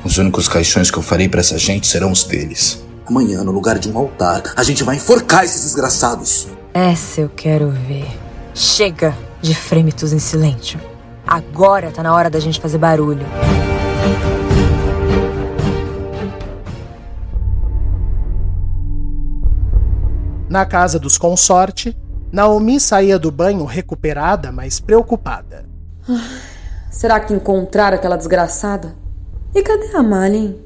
Os 0.03 0.17
únicos 0.17 0.49
caixões 0.49 0.91
que 0.91 0.97
eu 0.97 1.03
farei 1.03 1.29
para 1.29 1.39
essa 1.39 1.57
gente 1.57 1.87
serão 1.87 2.11
os 2.11 2.25
deles. 2.25 2.83
Amanhã, 3.05 3.41
no 3.41 3.53
lugar 3.53 3.79
de 3.79 3.89
um 3.89 3.97
altar, 3.97 4.43
a 4.53 4.63
gente 4.63 4.83
vai 4.83 4.97
enforcar 4.97 5.45
esses 5.45 5.63
desgraçados. 5.63 6.49
Essa 6.73 7.21
eu 7.21 7.29
quero 7.29 7.71
ver. 7.71 8.09
Chega 8.53 9.17
de 9.41 9.55
frêmitos 9.55 10.11
em 10.11 10.19
silêncio. 10.19 10.90
Agora 11.25 11.91
tá 11.91 12.03
na 12.03 12.13
hora 12.13 12.29
da 12.29 12.39
gente 12.39 12.59
fazer 12.59 12.77
barulho. 12.77 13.25
Na 20.49 20.65
casa 20.65 20.99
dos 20.99 21.17
consorte, 21.17 21.95
Naomi 22.31 22.79
saía 22.79 23.17
do 23.17 23.31
banho 23.31 23.63
recuperada, 23.63 24.51
mas 24.51 24.79
preocupada. 24.79 25.65
Será 26.89 27.19
que 27.21 27.33
encontraram 27.33 27.95
aquela 27.95 28.17
desgraçada? 28.17 28.95
E 29.55 29.61
cadê 29.63 29.95
a 29.95 30.03
Malin? 30.03 30.59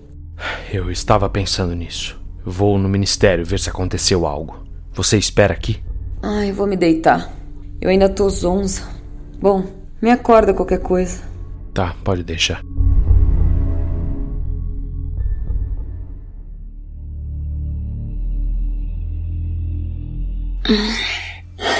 Eu 0.74 0.90
estava 0.90 1.30
pensando 1.30 1.76
nisso. 1.76 2.20
Vou 2.44 2.78
no 2.78 2.90
ministério 2.90 3.46
ver 3.46 3.60
se 3.60 3.70
aconteceu 3.70 4.26
algo. 4.26 4.64
Você 4.92 5.18
espera 5.18 5.54
aqui? 5.54 5.84
Ai, 6.22 6.52
vou 6.52 6.66
me 6.66 6.76
deitar. 6.76 7.32
Eu 7.80 7.90
ainda 7.90 8.10
tô 8.10 8.28
zonza. 8.30 8.82
Bom, 9.40 9.66
me 10.06 10.12
acorda 10.12 10.54
qualquer 10.54 10.78
coisa. 10.78 11.24
Tá, 11.74 11.96
pode 12.04 12.24
deixar. 12.24 12.62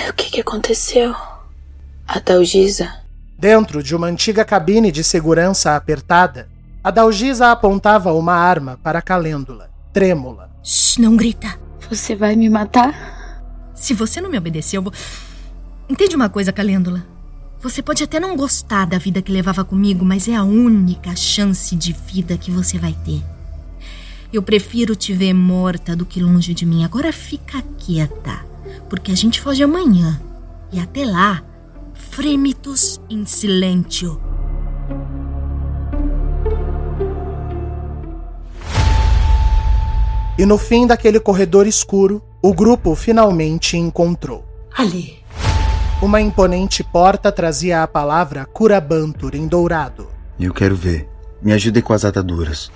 O 0.10 0.14
que, 0.14 0.32
que 0.32 0.42
aconteceu? 0.42 1.14
A 2.08 2.20
Dalgisa? 2.20 2.92
Dentro 3.38 3.84
de 3.84 3.96
uma 3.96 4.08
antiga 4.08 4.44
cabine 4.44 4.92
de 4.92 5.04
segurança 5.04 5.76
apertada, 5.76 6.50
a 6.84 6.90
Dalgisa 6.90 7.52
apontava 7.52 8.12
uma 8.12 8.34
arma 8.34 8.80
para 8.82 8.98
a 8.98 9.04
Calêndula, 9.04 9.70
trêmula. 9.94 10.50
Shh, 10.64 10.98
não 10.98 11.16
grita. 11.16 11.60
Você 11.92 12.16
vai 12.16 12.36
me 12.36 12.50
matar? 12.50 13.70
Se 13.76 13.94
você 13.94 14.20
não 14.20 14.32
me 14.32 14.38
obedecer, 14.40 14.78
eu 14.78 14.82
vou. 14.82 14.94
Entende 15.88 16.16
uma 16.16 16.28
coisa, 16.28 16.52
Calêndula? 16.52 17.15
Você 17.66 17.82
pode 17.82 18.04
até 18.04 18.20
não 18.20 18.38
gostar 18.38 18.86
da 18.86 19.00
vida 19.00 19.24
que 19.24 19.32
levava 19.32 19.66
comigo, 19.66 20.06
mas 20.06 20.28
é 20.28 20.36
a 20.36 20.44
única 20.44 21.16
chance 21.16 21.76
de 21.76 21.94
vida 21.94 22.38
que 22.38 22.52
você 22.52 22.78
vai 22.78 22.96
ter. 23.04 23.24
Eu 24.32 24.44
prefiro 24.44 24.96
te 24.96 25.14
ver 25.14 25.34
morta 25.34 25.96
do 25.96 26.06
que 26.06 26.22
longe 26.22 26.54
de 26.54 26.64
mim. 26.64 26.84
Agora 26.84 27.12
fica 27.12 27.64
quieta, 27.80 28.46
porque 28.88 29.12
a 29.12 29.16
gente 29.16 29.42
foge 29.42 29.64
amanhã. 29.64 30.22
E 30.72 30.80
até 30.80 31.04
lá, 31.06 31.42
frêmitos 31.96 33.02
em 33.10 33.26
silêncio. 33.26 34.22
E 40.38 40.46
no 40.46 40.60
fim 40.60 40.86
daquele 40.86 41.20
corredor 41.20 41.66
escuro, 41.66 42.22
o 42.44 42.54
grupo 42.54 42.94
finalmente 42.94 43.76
encontrou. 43.76 44.46
Ali. 44.78 45.25
Uma 46.06 46.22
imponente 46.22 46.84
porta 46.84 47.32
trazia 47.32 47.82
a 47.82 47.88
palavra 47.88 48.46
Curabantur 48.46 49.34
em 49.34 49.48
dourado. 49.48 50.08
Eu 50.40 50.54
quero 50.54 50.76
ver. 50.76 51.10
Me 51.42 51.52
ajude 51.52 51.82
com 51.82 51.94
as 51.94 52.06
ataduras. 52.06 52.72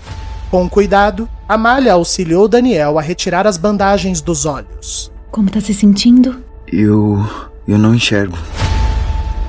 Com 0.49 0.67
cuidado, 0.67 1.29
Amália 1.47 1.93
auxiliou 1.93 2.47
Daniel 2.47 2.97
a 2.97 3.03
retirar 3.03 3.45
as 3.45 3.55
bandagens 3.55 4.19
dos 4.19 4.47
olhos. 4.47 5.11
Como 5.29 5.47
tá 5.47 5.61
se 5.61 5.75
sentindo? 5.75 6.43
Eu. 6.65 7.23
Eu 7.67 7.77
não 7.77 7.93
enxergo. 7.93 8.35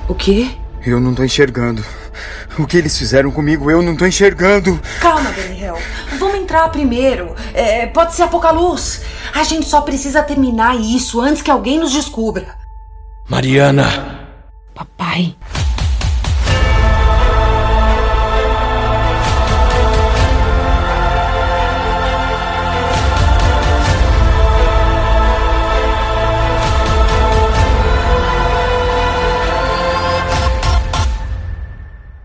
O 0.06 0.14
quê? 0.14 0.50
Eu 0.84 1.00
não 1.00 1.14
tô 1.14 1.24
enxergando. 1.24 1.82
O 2.58 2.66
que 2.66 2.76
eles 2.76 2.98
fizeram 2.98 3.30
comigo, 3.30 3.70
eu 3.70 3.80
não 3.80 3.96
tô 3.96 4.04
enxergando. 4.04 4.78
Calma, 5.00 5.32
Daniel. 5.32 5.78
Vamos 6.18 6.34
entrar 6.34 6.68
primeiro. 6.68 7.34
É, 7.54 7.86
pode 7.86 8.14
ser 8.14 8.24
a 8.24 8.28
pouca 8.28 8.50
luz. 8.50 9.00
A 9.34 9.42
gente 9.42 9.64
só 9.64 9.80
precisa 9.80 10.22
terminar 10.22 10.78
isso 10.78 11.18
antes 11.18 11.40
que 11.40 11.50
alguém 11.50 11.78
nos 11.78 11.92
descubra. 11.92 12.59
Mariana! 13.30 13.86
Papai. 14.74 15.36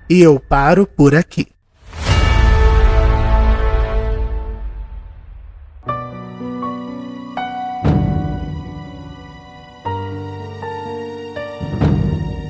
E 0.09 0.21
eu 0.21 0.39
paro 0.39 0.87
por 0.87 1.13
aqui. 1.13 1.54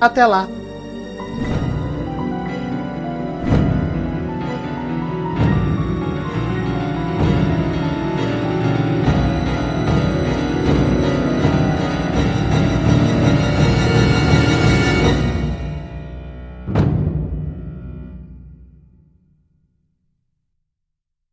Até 0.00 0.26
lá! 0.26 0.48